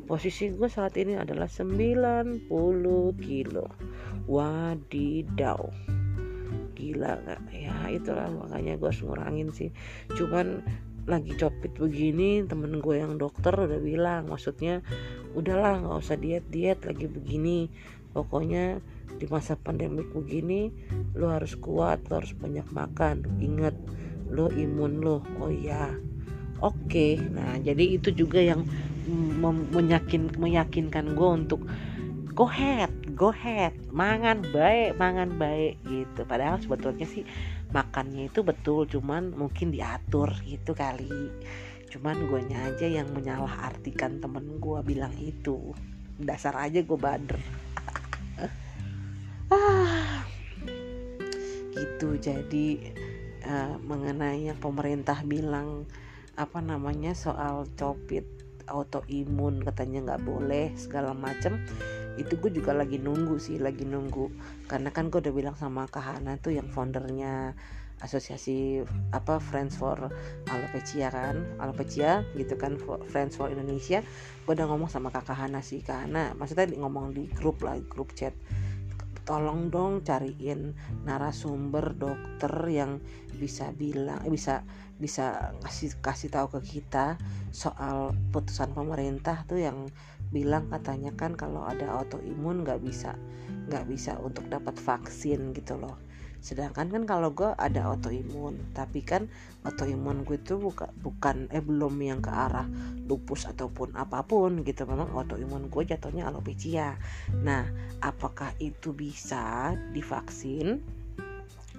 Posisi 0.02 0.50
gue 0.50 0.66
saat 0.66 0.98
ini 0.98 1.14
adalah 1.14 1.46
90 1.46 2.50
kilo. 3.22 3.66
Wadidaw. 4.26 5.62
Gila 6.74 7.12
gak 7.22 7.40
ya 7.54 7.76
itulah 7.94 8.26
makanya 8.34 8.74
gue 8.74 8.88
harus 8.90 9.02
ngurangin 9.06 9.54
sih. 9.54 9.70
Cuman 10.18 10.66
lagi 11.06 11.34
copit 11.34 11.74
begini 11.74 12.46
temen 12.46 12.78
gue 12.78 13.02
yang 13.02 13.18
dokter 13.18 13.50
udah 13.50 13.82
bilang 13.82 14.30
maksudnya 14.30 14.86
udahlah 15.34 15.82
nggak 15.82 15.98
usah 15.98 16.18
diet 16.18 16.46
diet 16.50 16.82
lagi 16.82 17.06
begini. 17.06 17.70
Pokoknya 18.10 18.82
di 19.22 19.30
masa 19.30 19.54
pandemik 19.54 20.10
begini 20.10 20.74
lo 21.14 21.30
harus 21.30 21.54
kuat 21.54 22.10
lo 22.10 22.18
harus 22.18 22.34
banyak 22.34 22.66
makan. 22.74 23.22
Inget 23.38 23.78
lo 24.34 24.50
imun 24.50 24.98
lo 24.98 25.22
oh 25.38 25.46
iya. 25.46 25.94
Oke. 26.58 26.90
Okay. 26.90 27.12
nah 27.30 27.54
jadi 27.62 28.02
itu 28.02 28.10
juga 28.10 28.42
yang 28.42 28.66
menyakin 29.70 30.34
meyakinkan 30.34 31.14
gue 31.14 31.28
untuk 31.30 31.62
go 32.34 32.50
ahead 32.50 32.90
go 33.14 33.30
ahead. 33.30 33.70
Mangan 33.94 34.42
baik 34.50 34.98
mangan 34.98 35.38
baik 35.38 35.78
gitu. 35.86 36.26
Padahal 36.26 36.58
sebetulnya 36.58 37.06
sih 37.06 37.22
makannya 37.70 38.26
itu 38.26 38.42
betul 38.42 38.90
cuman 38.90 39.38
mungkin 39.38 39.70
diatur 39.70 40.34
gitu 40.42 40.74
kali. 40.74 41.30
Cuman 41.94 42.26
gue 42.26 42.42
aja 42.50 42.90
yang 42.90 43.06
menyalah 43.14 43.70
artikan 43.70 44.18
temen 44.18 44.58
gue 44.58 44.82
bilang 44.82 45.14
itu. 45.22 45.70
Dasar 46.18 46.58
aja 46.58 46.82
gue 46.82 46.98
bader 46.98 47.61
gitu 51.82 52.14
jadi 52.22 52.94
uh, 53.42 53.74
mengenai 53.82 54.46
yang 54.46 54.58
pemerintah 54.62 55.18
bilang 55.26 55.90
apa 56.38 56.62
namanya 56.62 57.12
soal 57.18 57.66
copit 57.74 58.24
autoimun 58.70 59.66
katanya 59.66 60.14
nggak 60.14 60.22
boleh 60.22 60.70
segala 60.78 61.10
macem 61.10 61.58
itu 62.20 62.36
gue 62.36 62.52
juga 62.52 62.76
lagi 62.76 63.00
nunggu 63.00 63.40
sih 63.40 63.56
lagi 63.56 63.88
nunggu. 63.88 64.28
Karena 64.68 64.92
kan 64.92 65.08
gue 65.08 65.20
udah 65.20 65.32
bilang 65.32 65.56
sama 65.56 65.88
Kahana 65.88 66.36
tuh 66.36 66.52
yang 66.52 66.68
foundernya 66.68 67.56
asosiasi 68.02 68.82
apa 69.14 69.38
Friends 69.38 69.78
for 69.78 70.10
Alopecia 70.50 71.06
kan 71.14 71.38
Alopecia 71.62 72.26
gitu 72.34 72.58
kan 72.58 72.76
Friends 73.08 73.38
for 73.38 73.48
Indonesia. 73.48 74.04
Gue 74.44 74.52
udah 74.58 74.66
ngomong 74.68 74.90
sama 74.92 75.08
kakak 75.08 75.38
Hana 75.38 75.64
sih 75.64 75.80
Kahana 75.80 76.36
maksudnya 76.36 76.68
ngomong 76.76 77.14
di 77.16 77.30
grup 77.32 77.62
lah 77.64 77.78
grup 77.86 78.12
chat 78.12 78.34
tolong 79.22 79.70
dong 79.70 80.02
cariin 80.02 80.74
narasumber 81.06 81.94
dokter 81.94 82.52
yang 82.66 82.98
bisa 83.38 83.70
bilang 83.74 84.22
eh, 84.26 84.32
bisa 84.32 84.66
bisa 84.98 85.54
kasih 85.62 85.98
kasih 85.98 86.30
tahu 86.30 86.58
ke 86.58 86.78
kita 86.78 87.18
soal 87.50 88.14
putusan 88.30 88.70
pemerintah 88.74 89.42
tuh 89.46 89.62
yang 89.62 89.90
bilang 90.32 90.70
katanya 90.72 91.12
kan 91.12 91.36
kalau 91.36 91.66
ada 91.66 91.90
autoimun 91.92 92.64
nggak 92.64 92.80
bisa 92.80 93.18
nggak 93.68 93.84
bisa 93.86 94.16
untuk 94.22 94.48
dapat 94.48 94.74
vaksin 94.78 95.52
gitu 95.52 95.76
loh 95.76 95.98
sedangkan 96.42 96.90
kan 96.90 97.02
kalau 97.06 97.30
gue 97.30 97.54
ada 97.54 97.86
autoimun 97.86 98.74
tapi 98.74 99.06
kan 99.06 99.30
autoimun 99.62 100.26
gue 100.26 100.42
itu 100.42 100.58
bukan 100.58 100.90
bukan 100.98 101.46
eh 101.54 101.62
belum 101.62 101.94
yang 102.02 102.18
ke 102.18 102.34
arah 102.34 102.66
lupus 103.06 103.46
ataupun 103.46 103.94
apa 103.94 104.26
pun 104.26 104.66
gitu. 104.66 104.82
Memang 104.84 105.14
autoimun 105.14 105.70
gue 105.70 105.82
jatuhnya 105.86 106.26
alopecia. 106.26 106.98
Nah 107.46 107.62
apakah 108.02 108.50
itu 108.58 108.90
bisa 108.90 109.78
divaksin? 109.94 110.82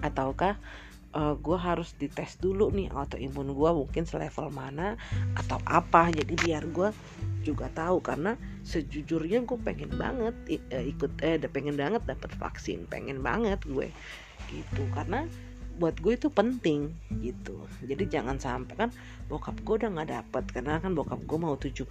Ataukah 0.00 0.56
uh, 1.12 1.36
gue 1.36 1.58
harus 1.60 1.92
dites 2.00 2.40
dulu 2.40 2.72
nih 2.72 2.88
autoimun 2.88 3.52
gue 3.52 3.70
mungkin 3.84 4.08
selevel 4.08 4.48
mana 4.48 4.96
atau 5.36 5.60
apa? 5.68 6.08
Jadi 6.08 6.40
biar 6.40 6.64
gue 6.72 6.88
juga 7.44 7.68
tahu 7.68 8.00
karena 8.00 8.40
sejujurnya 8.64 9.44
gue 9.44 9.60
pengen 9.60 9.92
banget 10.00 10.32
uh, 10.72 10.84
ikut 10.88 11.20
eh 11.20 11.36
pengen 11.52 11.76
banget 11.76 12.00
dapat 12.08 12.32
vaksin 12.40 12.88
pengen 12.88 13.20
banget 13.20 13.60
gue 13.68 13.92
gitu. 14.50 14.82
Karena 14.92 15.26
buat 15.74 15.98
gue 15.98 16.14
itu 16.14 16.30
penting 16.30 16.94
gitu. 17.18 17.66
Jadi 17.82 18.06
jangan 18.06 18.38
sampai 18.38 18.74
kan 18.78 18.90
bokap 19.26 19.58
gue 19.66 19.74
udah 19.82 19.90
nggak 19.90 20.10
dapet. 20.10 20.44
Karena 20.54 20.78
kan 20.78 20.94
bokap 20.94 21.20
gue 21.26 21.38
mau 21.38 21.58
70 21.58 21.86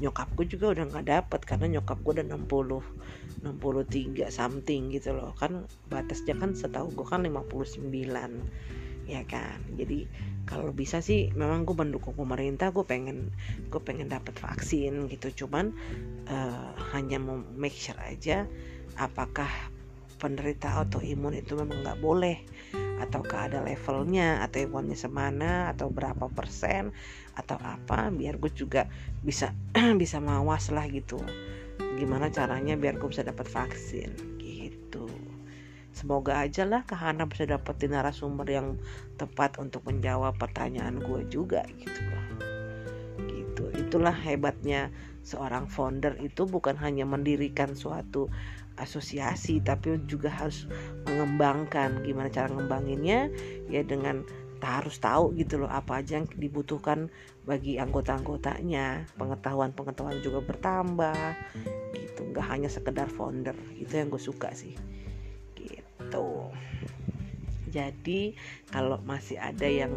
nyokap 0.00 0.28
gue 0.36 0.46
juga 0.48 0.66
udah 0.76 0.84
nggak 0.92 1.06
dapet 1.08 1.40
karena 1.48 1.78
nyokap 1.78 1.98
gue 2.04 2.12
udah 2.20 2.26
60 2.28 3.48
63 3.48 4.28
something 4.28 4.92
gitu 4.92 5.16
loh. 5.16 5.32
Kan 5.40 5.64
batasnya 5.88 6.36
kan 6.36 6.52
setahu 6.52 6.92
gue 6.92 7.06
kan 7.08 7.24
59 7.24 7.88
ya 9.08 9.22
kan? 9.24 9.58
Jadi 9.74 10.04
kalau 10.44 10.74
bisa 10.74 11.00
sih 11.00 11.32
memang 11.32 11.64
gue 11.64 11.74
mendukung 11.74 12.12
pemerintah 12.12 12.74
gue 12.74 12.84
pengen 12.84 13.32
gue 13.72 13.80
pengen 13.80 14.12
dapat 14.12 14.36
vaksin 14.36 15.08
gitu. 15.08 15.46
Cuman 15.46 15.72
uh, 16.28 16.76
hanya 16.92 17.16
mau 17.16 17.40
make 17.56 17.74
sure 17.74 17.98
aja 18.04 18.44
apakah 19.00 19.48
penderita 20.22 20.70
autoimun 20.78 21.34
itu 21.34 21.58
memang 21.58 21.82
nggak 21.82 21.98
boleh. 21.98 22.38
Ataukah 23.02 23.50
ada 23.50 23.58
levelnya 23.66 24.46
atau 24.46 24.62
imunnya 24.62 24.94
semana 24.94 25.74
atau 25.74 25.90
berapa 25.90 26.30
persen 26.30 26.94
atau 27.34 27.58
apa 27.58 28.14
biar 28.14 28.38
gue 28.38 28.54
juga 28.54 28.86
bisa 29.26 29.50
bisa 30.02 30.22
mawas 30.22 30.70
lah 30.70 30.86
gitu. 30.86 31.18
Gimana 31.98 32.30
caranya 32.30 32.78
biar 32.78 33.02
gue 33.02 33.10
bisa 33.10 33.26
dapat 33.26 33.50
vaksin 33.50 34.38
gitu. 34.38 35.10
Semoga 35.92 36.40
aja 36.40 36.62
lah 36.64 36.86
Kahana 36.86 37.26
bisa 37.26 37.42
dapetin 37.42 37.92
narasumber 37.92 38.46
yang 38.46 38.78
tepat 39.18 39.58
untuk 39.58 39.82
menjawab 39.82 40.38
pertanyaan 40.38 41.02
gue 41.02 41.26
juga 41.26 41.66
gitu 41.82 42.00
loh 42.06 42.26
gitu. 43.52 43.68
Itulah 43.76 44.14
hebatnya 44.14 44.88
seorang 45.22 45.68
founder 45.68 46.18
itu 46.18 46.48
bukan 46.48 46.74
hanya 46.80 47.04
mendirikan 47.06 47.76
suatu 47.76 48.32
asosiasi 48.82 49.62
tapi 49.62 50.02
juga 50.10 50.28
harus 50.28 50.66
mengembangkan. 51.06 52.02
Gimana 52.02 52.28
cara 52.28 52.50
ngembanginnya? 52.50 53.30
Ya 53.70 53.86
dengan 53.86 54.26
harus 54.62 55.02
tahu 55.02 55.34
gitu 55.34 55.58
loh 55.58 55.70
apa 55.70 55.98
aja 55.98 56.22
yang 56.22 56.26
dibutuhkan 56.38 57.10
bagi 57.42 57.82
anggota-anggotanya. 57.82 59.06
Pengetahuan-pengetahuan 59.18 60.22
juga 60.22 60.42
bertambah 60.42 61.34
gitu. 61.94 62.20
Nggak 62.30 62.46
hanya 62.46 62.68
sekedar 62.70 63.10
founder 63.10 63.54
itu 63.78 63.90
yang 63.98 64.10
gue 64.10 64.22
suka 64.22 64.54
sih. 64.54 64.74
Gitu. 65.58 66.28
Jadi 67.72 68.36
kalau 68.68 69.00
masih 69.02 69.40
ada 69.40 69.64
yang 69.64 69.96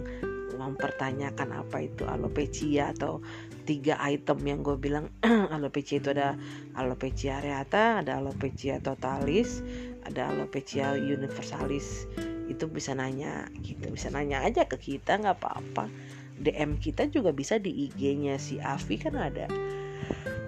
mempertanyakan 0.55 1.61
apa 1.61 1.83
itu 1.83 2.07
alopecia 2.07 2.95
atau 2.95 3.19
tiga 3.65 3.97
item 4.05 4.45
yang 4.45 4.59
gue 4.61 4.77
bilang 4.77 5.09
alopecia 5.55 5.97
itu 5.97 6.13
ada 6.13 6.37
alopecia 6.77 7.41
areata 7.41 8.05
ada 8.05 8.21
alopecia 8.21 8.77
totalis 8.79 9.65
ada 10.05 10.29
alopecia 10.31 10.93
universalis. 10.95 12.05
Itu 12.45 12.69
bisa 12.69 12.93
nanya 12.93 13.49
gitu. 13.65 13.89
Bisa 13.89 14.13
nanya 14.13 14.45
aja 14.45 14.69
ke 14.69 14.77
kita 14.77 15.17
nggak 15.17 15.41
apa-apa. 15.41 15.89
DM 16.37 16.77
kita 16.77 17.09
juga 17.09 17.33
bisa 17.33 17.57
di 17.57 17.89
IG-nya 17.89 18.37
si 18.37 18.61
Avi 18.61 19.01
kan 19.01 19.17
ada. 19.17 19.49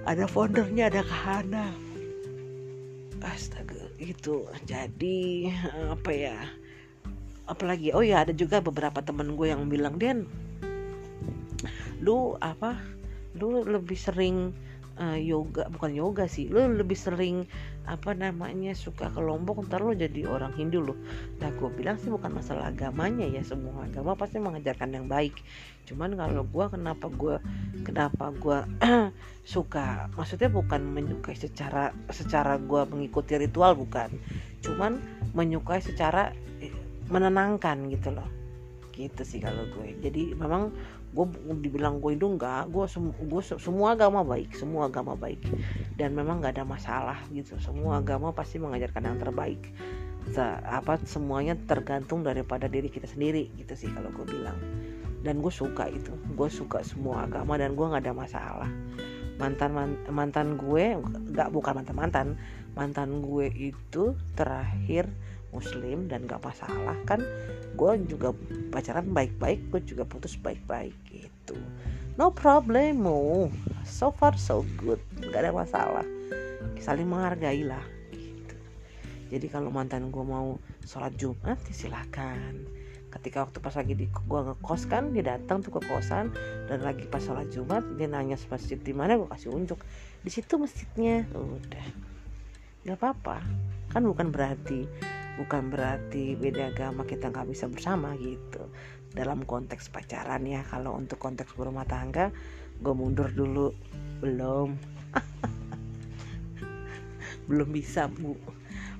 Ada 0.08 0.30
foundernya 0.30 0.94
ada 0.94 1.02
Kahana 1.04 1.74
astaga 3.26 3.90
itu. 3.98 4.46
Jadi 4.70 5.50
apa 5.90 6.12
ya? 6.14 6.38
Apalagi 7.50 7.92
oh 7.98 8.06
ya 8.06 8.22
ada 8.24 8.32
juga 8.32 8.62
beberapa 8.62 9.02
temen 9.02 9.34
gue 9.34 9.50
yang 9.50 9.66
bilang 9.68 9.98
Den 9.98 10.30
lu 11.98 12.38
apa 12.38 12.78
lu 13.38 13.64
lebih 13.64 13.96
sering 13.96 14.52
uh, 14.98 15.18
yoga 15.18 15.70
bukan 15.70 15.94
yoga 15.94 16.26
sih 16.26 16.50
lu 16.50 16.66
lebih 16.74 16.98
sering 16.98 17.46
apa 17.88 18.12
namanya 18.12 18.76
suka 18.76 19.08
ke 19.08 19.22
Lombok 19.24 19.64
ntar 19.70 19.80
lo 19.80 19.96
jadi 19.96 20.28
orang 20.28 20.52
Hindu 20.60 20.84
loh 20.84 20.98
nah 21.40 21.48
gue 21.56 21.70
bilang 21.72 21.96
sih 22.02 22.12
bukan 22.12 22.36
masalah 22.36 22.68
agamanya 22.68 23.24
ya 23.24 23.40
semua 23.46 23.88
agama 23.88 24.18
pasti 24.20 24.38
mengajarkan 24.44 24.92
yang 24.92 25.08
baik. 25.08 25.34
Cuman 25.88 26.20
kalau 26.20 26.44
gue 26.44 26.66
kenapa 26.68 27.08
gue 27.08 27.36
kenapa 27.88 28.36
gue 28.36 28.60
suka 29.56 30.12
maksudnya 30.20 30.52
bukan 30.52 30.84
menyukai 30.84 31.34
secara 31.40 31.96
secara 32.12 32.60
gue 32.60 32.84
mengikuti 32.92 33.40
ritual 33.40 33.80
bukan. 33.80 34.12
Cuman 34.60 35.00
menyukai 35.32 35.80
secara 35.80 36.36
eh, 36.60 36.76
menenangkan 37.08 37.88
gitu 37.88 38.12
loh. 38.12 38.28
Gitu 38.92 39.24
sih 39.24 39.40
kalau 39.40 39.64
gue. 39.72 39.96
Jadi 40.04 40.36
memang 40.36 40.76
gue 41.08 41.26
dibilang 41.64 42.04
gue 42.04 42.20
itu 42.20 42.28
enggak 42.28 42.68
gue 42.68 42.84
sem 42.86 43.10
gue 43.10 43.42
semua 43.42 43.96
agama 43.96 44.22
baik 44.28 44.54
semua 44.54 44.92
agama 44.92 45.16
baik. 45.16 45.40
Dan 45.96 46.14
memang 46.14 46.44
nggak 46.44 46.60
ada 46.60 46.66
masalah 46.68 47.20
gitu. 47.32 47.56
Semua 47.64 48.04
agama 48.04 48.36
pasti 48.36 48.60
mengajarkan 48.60 49.04
yang 49.08 49.18
terbaik. 49.18 49.62
Se 50.28 50.44
apa 50.68 51.00
semuanya 51.08 51.56
tergantung 51.56 52.22
daripada 52.22 52.68
diri 52.68 52.92
kita 52.92 53.08
sendiri 53.08 53.48
gitu 53.56 53.74
sih 53.74 53.90
kalau 53.92 54.12
gue 54.12 54.26
bilang. 54.28 54.58
Dan 55.24 55.40
gue 55.40 55.52
suka 55.52 55.88
itu. 55.90 56.12
Gue 56.36 56.52
suka 56.52 56.84
semua 56.84 57.26
agama 57.26 57.56
dan 57.56 57.74
gue 57.74 57.86
nggak 57.88 58.04
ada 58.04 58.14
masalah. 58.14 58.72
Mantan 59.38 59.98
mantan 60.10 60.60
gue 60.60 60.98
nggak 61.34 61.50
bukan 61.54 61.74
mantan 61.78 61.96
mantan 61.96 62.28
mantan 62.78 63.26
gue 63.26 63.50
itu 63.50 64.14
terakhir 64.38 65.10
muslim 65.56 66.12
dan 66.12 66.28
gak 66.28 66.44
masalah 66.44 66.98
kan 67.08 67.24
gue 67.78 67.92
juga 68.10 68.34
pacaran 68.74 69.08
baik-baik 69.12 69.60
gue 69.72 69.82
juga 69.84 70.04
putus 70.04 70.36
baik-baik 70.36 70.96
gitu. 71.10 71.56
No 72.18 72.34
problem 72.34 73.06
so 73.86 74.10
far 74.10 74.34
so 74.36 74.66
good 74.82 75.00
gak 75.32 75.46
ada 75.46 75.54
masalah. 75.54 76.06
Saling 76.82 77.08
menghargai 77.10 77.68
lah 77.68 77.84
gitu. 78.12 78.56
Jadi 79.34 79.48
kalau 79.52 79.70
mantan 79.72 80.10
gue 80.10 80.24
mau 80.26 80.58
sholat 80.84 81.14
jumat 81.16 81.60
ya 81.68 81.74
silakan. 81.74 82.68
Ketika 83.08 83.48
waktu 83.48 83.58
pas 83.64 83.74
lagi 83.74 83.94
di 83.96 84.06
gue 84.12 84.40
ngekos 84.52 84.90
kan 84.92 85.16
dia 85.16 85.24
datang 85.36 85.64
tuh 85.64 85.80
ke 85.80 85.82
kosan 85.88 86.34
dan 86.68 86.84
lagi 86.84 87.08
pas 87.08 87.24
sholat 87.24 87.48
jumat 87.50 87.82
dia 87.96 88.06
nanya 88.06 88.36
masjid 88.52 88.78
di 88.78 88.94
mana 88.94 89.16
gue 89.16 89.30
kasih 89.32 89.54
unjuk. 89.54 89.80
Di 90.22 90.30
situ 90.30 90.60
masjidnya 90.60 91.24
udah. 91.32 91.88
Nggak 92.84 92.98
apa-apa 93.00 93.44
kan 93.92 94.04
bukan 94.04 94.30
berarti 94.30 94.86
bukan 95.38 95.70
berarti 95.70 96.34
beda 96.34 96.74
agama 96.74 97.06
kita 97.06 97.30
nggak 97.30 97.54
bisa 97.54 97.70
bersama 97.70 98.18
gitu. 98.18 98.66
Dalam 99.14 99.46
konteks 99.46 99.94
pacaran 99.94 100.44
ya 100.44 100.66
kalau 100.66 100.98
untuk 100.98 101.22
konteks 101.22 101.54
berumah 101.54 101.86
tangga 101.86 102.34
gue 102.82 102.94
mundur 102.94 103.30
dulu. 103.32 103.72
Belum. 104.20 104.74
Belum 107.48 107.70
bisa 107.72 108.10
bu. 108.10 108.36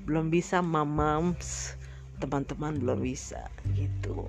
Belum 0.06 0.30
bisa 0.30 0.62
mamams. 0.62 1.74
Teman-teman 2.18 2.74
belum 2.82 2.98
bisa 2.98 3.46
gitu. 3.78 4.26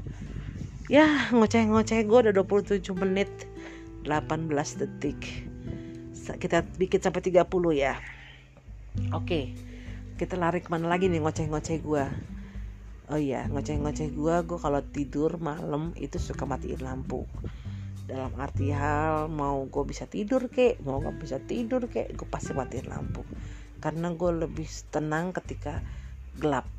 Ya 0.94 1.10
ngoceh-ngoceh 1.34 2.06
gue 2.06 2.20
udah 2.30 2.34
27 2.38 2.86
menit 2.94 3.30
18 4.06 4.46
detik. 4.78 5.18
Kita 6.38 6.62
bikin 6.78 7.02
sampai 7.02 7.26
30 7.26 7.42
ya. 7.74 7.98
Oke. 9.10 9.18
okay 9.18 9.69
kita 10.20 10.36
lari 10.36 10.60
ke 10.60 10.68
mana 10.68 10.92
lagi 10.92 11.08
nih 11.08 11.24
ngoceh-ngoceh 11.24 11.80
gue 11.80 12.04
oh 13.10 13.18
iya 13.18 13.50
ngoceh-ngoceh 13.50 14.14
gue 14.14 14.36
gue 14.46 14.60
kalau 14.62 14.82
tidur 14.86 15.42
malam 15.42 15.98
itu 15.98 16.22
suka 16.22 16.46
matiin 16.46 16.82
lampu. 16.86 17.26
Dalam 18.06 18.34
arti 18.42 18.74
hal 18.74 19.30
mau 19.30 19.66
gue 19.66 19.84
bisa 19.86 20.06
tidur 20.06 20.50
kek. 20.50 20.82
Mau 20.86 21.02
gak 21.02 21.18
bisa 21.18 21.38
tidur 21.42 21.90
kek 21.90 22.14
gue 22.14 22.28
pasti 22.30 22.54
matiin 22.54 22.86
lampu. 22.90 23.26
Karena 23.82 24.14
gue 24.14 24.32
lebih 24.46 24.70
tenang 24.94 25.34
ketika 25.34 25.82
gelap. 26.38 26.70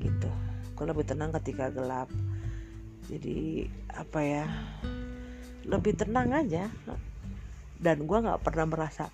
Gitu. 0.00 0.30
Gue 0.76 0.84
lebih 0.88 1.04
tenang 1.04 1.32
ketika 1.36 1.68
gelap. 1.68 2.08
Jadi 3.08 3.68
apa 3.92 4.20
ya 4.24 4.44
lebih 5.68 5.92
tenang 5.92 6.32
aja. 6.32 6.72
Dan 7.76 8.08
gue 8.08 8.18
nggak 8.24 8.40
pernah 8.40 8.64
merasa 8.64 9.12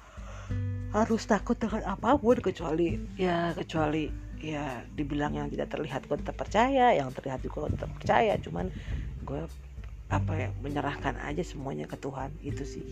harus 0.93 1.25
takut 1.25 1.57
dengan 1.57 1.97
apa 1.97 2.21
pun 2.21 2.37
kecuali 2.37 3.01
ya 3.17 3.57
kecuali 3.57 4.13
ya 4.43 4.85
dibilang 4.93 5.39
yang 5.39 5.49
tidak 5.49 5.73
terlihat 5.73 6.05
gue 6.05 6.19
tetap 6.21 6.37
percaya 6.37 6.93
yang 6.93 7.09
terlihat 7.15 7.41
juga 7.41 7.65
gue 7.65 7.73
tetap 7.81 7.91
percaya 7.97 8.33
cuman 8.37 8.69
gue 9.25 9.41
apa 10.13 10.33
ya 10.37 10.49
menyerahkan 10.61 11.17
aja 11.25 11.41
semuanya 11.41 11.89
ke 11.89 11.97
Tuhan 11.97 12.29
itu 12.45 12.63
sih. 12.69 12.85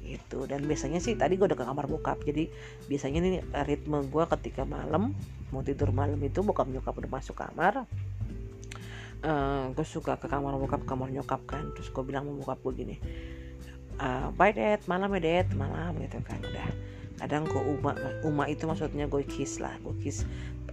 Itu 0.00 0.48
dan 0.48 0.64
biasanya 0.64 1.04
sih 1.04 1.12
tadi 1.20 1.36
gue 1.36 1.44
udah 1.44 1.58
ke 1.58 1.68
kamar 1.68 1.84
bokap 1.84 2.24
jadi 2.24 2.48
biasanya 2.88 3.18
nih 3.20 3.44
ritme 3.68 4.00
gue 4.08 4.24
ketika 4.40 4.64
malam 4.64 5.12
mau 5.52 5.60
tidur 5.60 5.92
malam 5.92 6.16
itu 6.24 6.40
bokap 6.40 6.68
nyokap 6.72 6.96
udah 6.96 7.10
masuk 7.12 7.36
kamar 7.36 7.84
uh, 7.84 7.84
eh, 9.24 9.64
gue 9.72 9.86
suka 9.86 10.16
ke 10.16 10.28
kamar 10.28 10.56
bokap 10.56 10.84
kamar 10.88 11.08
nyokap 11.12 11.44
kan 11.44 11.72
terus 11.76 11.88
gue 11.92 12.04
bilang 12.04 12.28
mau 12.28 12.36
bokap 12.40 12.60
gue 12.68 12.72
gini 12.84 12.96
uh, 14.00 14.30
bye 14.34 14.54
dad. 14.54 14.82
Malam 14.86 15.14
ya 15.18 15.20
dad. 15.22 15.46
Malam 15.54 15.98
gitu 16.02 16.18
kan. 16.22 16.38
Udah. 16.40 16.70
Kadang 17.18 17.46
gue 17.46 17.62
uma. 17.62 17.92
Uma 18.26 18.44
itu 18.50 18.66
maksudnya 18.66 19.06
gue 19.06 19.22
kiss 19.26 19.58
lah. 19.62 19.74
Gue 19.82 19.94
kiss 20.02 20.22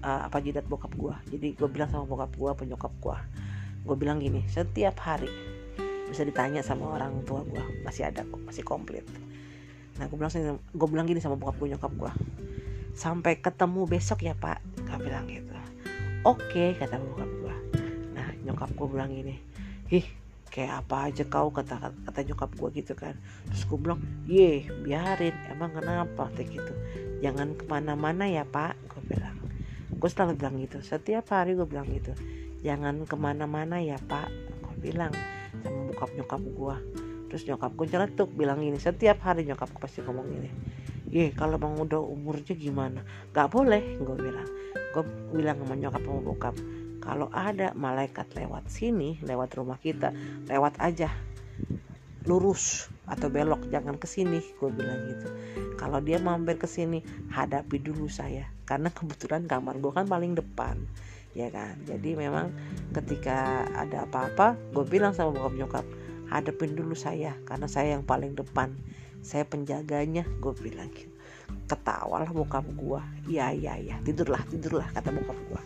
uh, 0.02 0.22
apa 0.28 0.42
jidat 0.42 0.66
bokap 0.66 0.92
gue 0.98 1.16
jadi 1.38 1.48
gue 1.56 1.70
bilang 1.70 1.90
sama 1.90 2.06
bokap 2.10 2.34
gue 2.34 2.52
penyokap 2.58 2.94
gue 3.00 3.18
gue 3.82 3.96
bilang 3.98 4.22
gini 4.22 4.46
setiap 4.50 4.98
hari 5.02 5.30
bisa 6.10 6.28
ditanya 6.28 6.60
sama 6.60 6.92
orang 6.92 7.24
tua 7.24 7.42
gue 7.48 7.64
masih 7.88 8.04
ada 8.04 8.28
kok 8.28 8.42
masih 8.44 8.68
komplit. 8.68 9.08
Nah 9.96 10.12
gue 10.12 10.18
bilang 10.20 10.32
gue 10.60 10.88
bilang 10.92 11.08
gini 11.08 11.24
sama 11.24 11.40
bokap 11.40 11.56
gue 11.64 11.72
nyokap 11.72 11.94
gue 11.96 12.12
sampai 12.92 13.40
ketemu 13.40 13.88
besok 13.88 14.28
ya 14.28 14.36
pak 14.36 14.60
gue 14.76 14.98
bilang 15.00 15.26
gitu. 15.32 15.56
Oke 16.28 16.76
kata 16.76 17.00
bokap 17.00 17.32
gue 17.32 17.56
nah 18.18 18.28
nyokap 18.44 18.70
gue 18.76 18.88
bilang 18.92 19.10
gini 19.10 19.36
ih 19.92 20.08
kayak 20.52 20.86
apa 20.86 21.08
aja 21.08 21.24
kau 21.32 21.50
kata 21.50 21.80
kata 21.80 22.20
nyokap 22.28 22.52
gue 22.60 22.70
gitu 22.84 22.94
kan. 22.94 23.16
Terus 23.50 23.64
gue 23.64 23.80
bilang 23.80 24.04
ye 24.28 24.68
biarin 24.84 25.34
emang 25.48 25.72
kenapa? 25.72 26.28
Kayak 26.36 26.60
gitu. 26.60 26.74
Jangan 27.24 27.56
ke 27.56 27.64
mana-mana 27.72 28.28
ya 28.28 28.44
pak 28.44 28.76
gue 28.92 29.02
bilang. 29.16 29.40
Gue 29.96 30.10
selalu 30.12 30.36
bilang 30.36 30.56
gitu 30.60 30.84
setiap 30.84 31.32
hari 31.32 31.56
gue 31.56 31.66
bilang 31.66 31.88
gitu. 31.88 32.12
Jangan 32.62 33.08
ke 33.08 33.16
mana-mana 33.16 33.80
ya 33.80 33.96
pak 33.98 34.28
gue 34.62 34.76
bilang 34.92 35.16
sama 35.64 35.88
bokap 35.90 36.12
nyokap 36.20 36.42
gue 36.44 36.76
terus 37.32 37.48
nyokap 37.48 37.72
gue 37.80 37.88
nyeletuk 37.88 38.30
bilang 38.36 38.60
ini 38.60 38.76
setiap 38.76 39.24
hari 39.24 39.48
nyokap 39.48 39.72
gue 39.72 39.80
pasti 39.80 40.04
ngomong 40.04 40.28
ini 40.36 40.52
ye 41.12 41.32
kalau 41.36 41.60
bang 41.60 41.76
udah 41.76 42.00
umurnya 42.00 42.56
gimana? 42.56 43.04
Gak 43.36 43.52
boleh 43.52 44.00
gue 44.00 44.16
bilang. 44.16 44.48
Gue 44.96 45.04
bilang 45.36 45.60
sama 45.60 45.76
nyokap 45.76 46.02
sama 46.04 46.20
bokap 46.24 46.56
kalau 47.02 47.28
ada 47.34 47.74
malaikat 47.74 48.30
lewat 48.38 48.70
sini 48.70 49.18
lewat 49.26 49.58
rumah 49.58 49.82
kita 49.82 50.14
lewat 50.48 50.78
aja 50.78 51.10
lurus 52.30 52.86
atau 53.10 53.34
belok 53.34 53.66
jangan 53.74 53.98
ke 53.98 54.06
sini 54.06 54.40
gue 54.62 54.70
bilang 54.70 55.02
gitu. 55.10 55.28
Kalau 55.74 55.98
dia 55.98 56.22
mampir 56.22 56.62
ke 56.62 56.70
sini 56.70 57.02
hadapi 57.34 57.82
dulu 57.82 58.06
saya 58.06 58.46
karena 58.70 58.94
kebetulan 58.94 59.50
kamar 59.50 59.82
gue 59.82 59.90
kan 59.90 60.06
paling 60.06 60.38
depan 60.38 60.78
ya 61.34 61.50
kan? 61.50 61.82
Jadi 61.90 62.14
memang 62.14 62.54
ketika 62.94 63.66
ada 63.74 64.06
apa-apa 64.06 64.54
gue 64.70 64.86
bilang 64.86 65.18
sama 65.18 65.34
bokap 65.34 65.54
nyokap 65.58 65.86
hadapin 66.30 66.78
dulu 66.78 66.94
saya 66.94 67.34
karena 67.50 67.66
saya 67.66 67.98
yang 67.98 68.06
paling 68.06 68.38
depan 68.38 68.70
saya 69.26 69.42
penjaganya 69.50 70.22
gue 70.38 70.54
bilang 70.62 70.94
gitu. 70.94 71.10
Ketawa 71.66 72.22
lah 72.22 72.32
bokap 72.32 72.70
gue 72.70 73.02
iya 73.34 73.50
iya 73.50 73.82
iya 73.82 73.98
tidurlah 74.06 74.46
tidurlah 74.46 74.88
kata 74.94 75.10
bokap 75.10 75.40
gue 75.50 75.62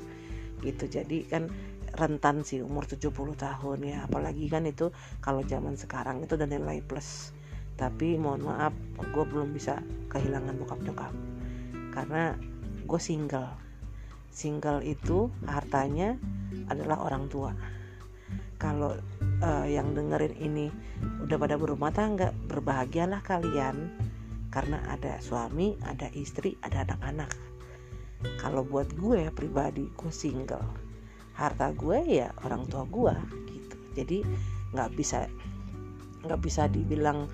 gitu. 0.66 0.90
Jadi 0.90 1.30
kan 1.30 1.48
rentan 1.96 2.44
sih 2.44 2.60
umur 2.60 2.90
70 2.90 3.14
tahun 3.38 3.80
ya. 3.86 3.98
Apalagi 4.10 4.52
kan 4.52 4.68
itu 4.68 4.92
kalau 5.24 5.46
zaman 5.46 5.80
sekarang 5.80 6.26
itu 6.26 6.36
udah 6.36 6.50
nilai 6.50 6.84
plus. 6.84 7.32
Tapi 7.76 8.16
mohon 8.20 8.48
maaf 8.48 8.74
gue 9.00 9.26
belum 9.28 9.54
bisa 9.54 9.80
kehilangan 10.12 10.56
bokap 10.60 10.80
nyokap. 10.84 11.14
Karena 11.94 12.36
gue 12.84 13.02
single. 13.02 13.52
Single 14.36 14.84
itu 14.84 15.32
hartanya 15.48 16.20
adalah 16.68 17.00
orang 17.08 17.32
tua. 17.32 17.52
Kalau 18.60 18.96
uh, 19.44 19.68
yang 19.68 19.96
dengerin 19.96 20.36
ini 20.40 20.68
udah 21.24 21.38
pada 21.40 21.56
berumah 21.60 21.92
tangga 21.92 22.32
berbahagialah 22.48 23.24
kalian. 23.24 23.92
Karena 24.52 24.80
ada 24.88 25.20
suami 25.20 25.76
ada 25.84 26.08
istri 26.16 26.56
ada 26.64 26.88
anak-anak 26.88 27.55
kalau 28.42 28.66
buat 28.66 28.90
gue 28.98 29.30
pribadi 29.32 29.90
gue 29.94 30.12
single. 30.12 30.66
Harta 31.36 31.76
gue 31.76 32.00
ya 32.08 32.32
orang 32.48 32.66
tua 32.72 32.88
gue 32.88 33.16
gitu. 33.52 33.78
Jadi 33.96 34.18
nggak 34.72 34.90
bisa 34.96 35.28
nggak 36.26 36.40
bisa 36.42 36.68
dibilang 36.72 37.28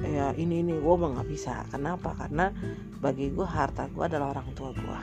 ya 0.00 0.32
ini 0.36 0.60
ini. 0.62 0.76
Gue 0.78 0.94
mah 0.94 1.18
nggak 1.18 1.28
bisa. 1.28 1.64
Kenapa? 1.72 2.14
Karena 2.14 2.52
bagi 3.00 3.32
gue 3.32 3.46
harta 3.46 3.88
gue 3.88 4.04
adalah 4.04 4.36
orang 4.36 4.52
tua 4.52 4.70
gue. 4.72 5.00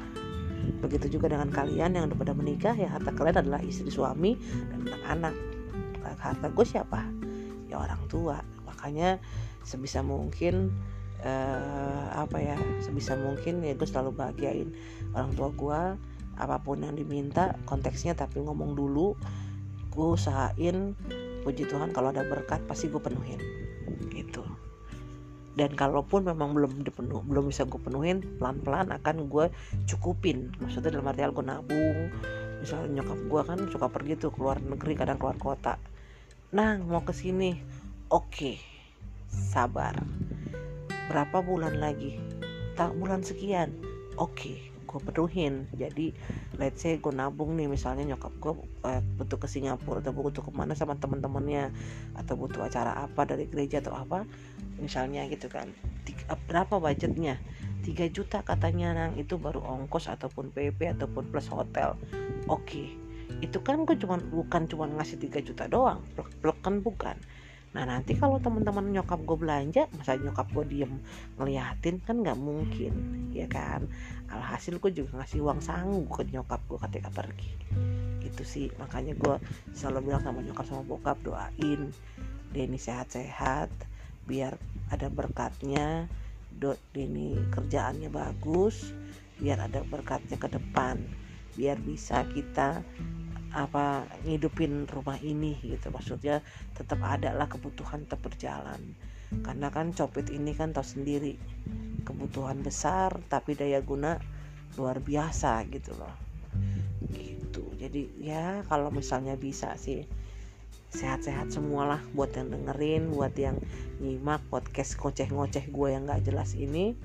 Begitu 0.81 1.17
juga 1.19 1.29
dengan 1.29 1.49
kalian 1.53 1.93
yang 1.93 2.09
udah 2.09 2.17
pada 2.17 2.33
menikah 2.33 2.73
ya 2.73 2.89
harta 2.89 3.13
kalian 3.13 3.45
adalah 3.45 3.61
istri 3.61 3.89
suami 3.89 4.37
dan 4.71 4.81
anak-anak 4.89 5.35
harta 6.21 6.47
gue 6.49 6.65
siapa? 6.65 7.01
Ya 7.69 7.81
orang 7.81 8.01
tua. 8.09 8.41
Makanya 8.65 9.21
sebisa 9.65 10.05
mungkin 10.05 10.73
uh, 11.25 12.05
apa 12.13 12.37
ya 12.37 12.57
sebisa 12.81 13.17
mungkin 13.17 13.65
ya 13.65 13.73
gue 13.73 13.87
selalu 13.87 14.13
bahagiain 14.13 14.69
orang 15.15 15.31
tua 15.33 15.49
gue 15.55 15.81
apa 16.35 16.59
pun 16.59 16.83
yang 16.83 16.99
diminta 16.99 17.55
konteksnya 17.63 18.11
tapi 18.11 18.43
ngomong 18.43 18.75
dulu 18.75 19.15
gue 19.95 20.07
usahain 20.19 20.91
puji 21.47 21.63
Tuhan 21.71 21.95
kalau 21.95 22.11
ada 22.11 22.27
berkat 22.27 22.59
pasti 22.67 22.91
gue 22.91 22.99
penuhin 22.99 23.39
gitu. 24.11 24.43
Dan 25.55 25.71
kalaupun 25.71 26.27
memang 26.27 26.51
belum 26.51 26.83
dipenuh 26.83 27.23
belum 27.23 27.47
bisa 27.47 27.63
gue 27.63 27.79
penuhin 27.79 28.19
pelan 28.35 28.59
pelan 28.59 28.91
akan 28.91 29.31
gue 29.31 29.47
cukupin. 29.87 30.51
Maksudnya 30.59 30.99
dalam 30.99 31.07
arti 31.07 31.23
gue 31.23 31.45
nabung 31.47 31.99
misalnya 32.59 32.99
nyokap 32.99 33.19
gue 33.29 33.41
kan 33.45 33.59
suka 33.71 33.87
pergi 33.87 34.19
tuh 34.19 34.35
keluar 34.35 34.59
negeri 34.59 34.99
kadang 34.99 35.15
keluar 35.15 35.39
kota. 35.39 35.79
Nah 36.51 36.75
mau 36.83 37.07
ke 37.07 37.15
sini. 37.15 37.55
Oke 38.11 38.59
sabar. 39.31 39.95
Berapa 41.07 41.39
bulan 41.39 41.79
lagi? 41.79 42.19
Tak 42.75 42.91
bulan 42.99 43.23
sekian. 43.23 43.71
Oke 44.19 44.74
gue 44.95 45.03
penuhin 45.03 45.67
jadi 45.75 46.15
let's 46.55 46.79
say 46.79 46.95
gue 46.95 47.11
nabung 47.11 47.59
nih 47.59 47.67
misalnya 47.67 48.15
nyokap 48.15 48.31
gue 48.39 48.53
eh, 48.87 49.03
butuh 49.19 49.35
ke 49.35 49.51
Singapura 49.51 49.99
atau 49.99 50.15
butuh 50.15 50.39
ke 50.39 50.55
mana 50.55 50.71
sama 50.71 50.95
teman-temannya 50.95 51.75
atau 52.15 52.39
butuh 52.39 52.63
acara 52.63 52.95
apa 53.03 53.27
dari 53.27 53.51
gereja 53.51 53.83
atau 53.83 53.91
apa 53.91 54.23
misalnya 54.79 55.27
gitu 55.27 55.47
kan. 55.51 55.71
Tiga, 56.03 56.35
berapa 56.47 56.79
budgetnya? 56.79 57.39
3 57.85 58.09
juta 58.09 58.41
katanya 58.41 58.95
nang. 58.95 59.13
Itu 59.19 59.37
baru 59.37 59.61
ongkos 59.61 60.09
ataupun 60.09 60.51
PP 60.51 60.95
ataupun 60.97 61.29
plus 61.29 61.47
hotel. 61.51 61.99
Oke. 62.47 62.63
Okay. 62.63 62.87
itu 63.43 63.59
kan 63.59 63.83
gue 63.83 63.99
cuma 63.99 64.15
bukan 64.21 64.63
cuma 64.69 64.87
ngasih 64.87 65.19
3 65.19 65.43
juta 65.43 65.67
doang. 65.67 65.99
Plek 66.15 66.55
kan 66.63 66.79
bukan 66.79 67.19
Nah 67.75 67.83
nanti 67.83 68.15
kalau 68.15 68.39
teman-teman 68.39 68.87
nyokap 68.87 69.19
gue 69.27 69.35
belanja, 69.35 69.83
masa 69.99 70.15
nyokap 70.15 70.47
gue 70.55 70.63
diem 70.63 70.95
ngeliatin 71.35 71.99
kan 71.99 72.23
nggak 72.23 72.39
mungkin, 72.39 73.27
ya 73.35 73.51
kan? 73.51 73.83
Alhasil 74.31 74.79
gue 74.79 74.95
juga 74.95 75.19
ngasih 75.19 75.43
uang 75.43 75.59
sanggup 75.59 76.07
ke 76.07 76.31
nyokap 76.31 76.63
gue 76.71 76.79
ketika 76.87 77.11
pergi. 77.11 77.51
Itu 78.23 78.47
sih 78.47 78.71
makanya 78.79 79.11
gue 79.19 79.35
selalu 79.75 80.07
bilang 80.07 80.23
sama 80.23 80.39
nyokap 80.39 80.63
sama 80.63 80.87
bokap 80.87 81.19
doain 81.19 81.91
Denny 82.55 82.79
sehat-sehat, 82.79 83.67
biar 84.23 84.55
ada 84.87 85.11
berkatnya, 85.11 86.07
Denny 86.95 87.35
kerjaannya 87.51 88.07
bagus, 88.07 88.95
biar 89.43 89.67
ada 89.67 89.83
berkatnya 89.83 90.39
ke 90.39 90.47
depan, 90.47 91.03
biar 91.59 91.75
bisa 91.83 92.23
kita 92.31 92.79
apa 93.55 94.03
ngidupin 94.27 94.83
rumah 94.91 95.15
ini 95.23 95.55
gitu. 95.63 95.87
Maksudnya 95.89 96.43
tetap 96.75 96.99
ada 96.99 97.31
lah 97.31 97.47
kebutuhan 97.47 98.03
tetap 98.03 98.19
berjalan. 98.27 98.93
Karena 99.41 99.71
kan 99.71 99.95
copet 99.95 100.29
ini 100.29 100.51
kan 100.51 100.75
tahu 100.75 100.83
sendiri 100.83 101.39
kebutuhan 102.05 102.61
besar 102.61 103.15
tapi 103.31 103.57
daya 103.57 103.81
guna 103.81 104.19
luar 104.75 104.99
biasa 104.99 105.63
gitu 105.71 105.95
loh. 105.95 106.13
Gitu. 107.15 107.63
Jadi 107.79 108.19
ya 108.19 108.61
kalau 108.67 108.91
misalnya 108.91 109.39
bisa 109.39 109.73
sih 109.79 110.03
sehat-sehat 110.95 111.51
semualah 111.51 111.99
buat 112.15 112.31
yang 112.35 112.55
dengerin 112.55 113.11
buat 113.11 113.35
yang 113.35 113.59
nyimak 113.99 114.39
podcast 114.47 114.95
ngoceh-ngoceh 114.95 115.67
gue 115.71 115.87
yang 115.91 116.07
gak 116.07 116.23
jelas 116.23 116.55
ini. 116.55 116.95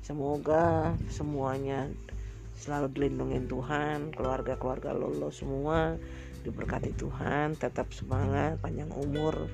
Semoga 0.00 0.94
semuanya 1.10 1.90
selalu 2.56 2.88
dilindungi 2.96 3.46
Tuhan 3.52 4.16
keluarga-keluarga 4.16 4.96
lo, 4.96 5.12
lo 5.12 5.28
semua 5.28 5.94
diberkati 6.40 6.96
Tuhan 6.96 7.54
tetap 7.60 7.92
semangat 7.92 8.56
panjang 8.64 8.88
umur 8.96 9.50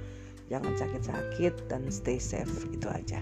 jangan 0.47 0.77
sakit-sakit 0.77 1.67
dan 1.67 1.88
stay 1.91 2.21
safe 2.21 2.69
itu 2.71 2.87
aja. 2.87 3.19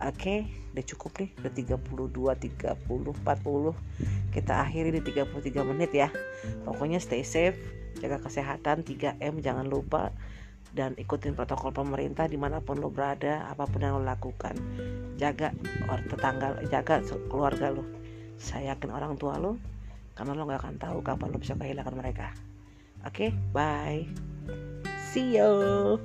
Oke 0.00 0.16
okay, 0.16 0.38
udah 0.72 0.84
cukup 0.88 1.12
nih 1.20 1.30
udah 1.44 1.52
32 1.52 2.56
30 2.56 2.88
40 2.88 4.32
kita 4.32 4.52
akhiri 4.64 4.90
di 4.96 5.00
33 5.04 5.70
menit 5.70 5.92
ya. 5.92 6.08
Pokoknya 6.64 6.96
stay 6.96 7.20
safe 7.20 7.60
jaga 8.00 8.18
kesehatan 8.18 8.82
3M 8.82 9.44
jangan 9.44 9.68
lupa. 9.68 10.10
Dan 10.70 10.94
ikutin 10.94 11.34
protokol 11.34 11.74
pemerintah 11.74 12.30
di 12.30 12.38
mana 12.38 12.62
pun 12.62 12.78
lo 12.78 12.94
berada 12.94 13.42
apa 13.50 13.66
pun 13.66 13.82
yang 13.82 13.98
lo 13.98 14.06
lakukan. 14.06 14.54
Jaga 15.18 15.50
tetangga 16.06 16.62
jaga 16.70 17.02
keluarga 17.26 17.74
lo 17.74 17.99
saya 18.40 18.72
yakin 18.72 18.90
orang 18.90 19.20
tua 19.20 19.36
lo 19.36 19.60
karena 20.16 20.32
lo 20.32 20.48
nggak 20.48 20.60
akan 20.64 20.76
tahu 20.80 20.98
kapan 21.04 21.28
lo 21.28 21.38
bisa 21.38 21.54
kehilangan 21.54 21.94
mereka. 21.94 22.32
Oke 23.04 23.28
okay, 23.28 23.30
bye. 23.52 24.08
See 25.12 25.36
you. 25.36 26.00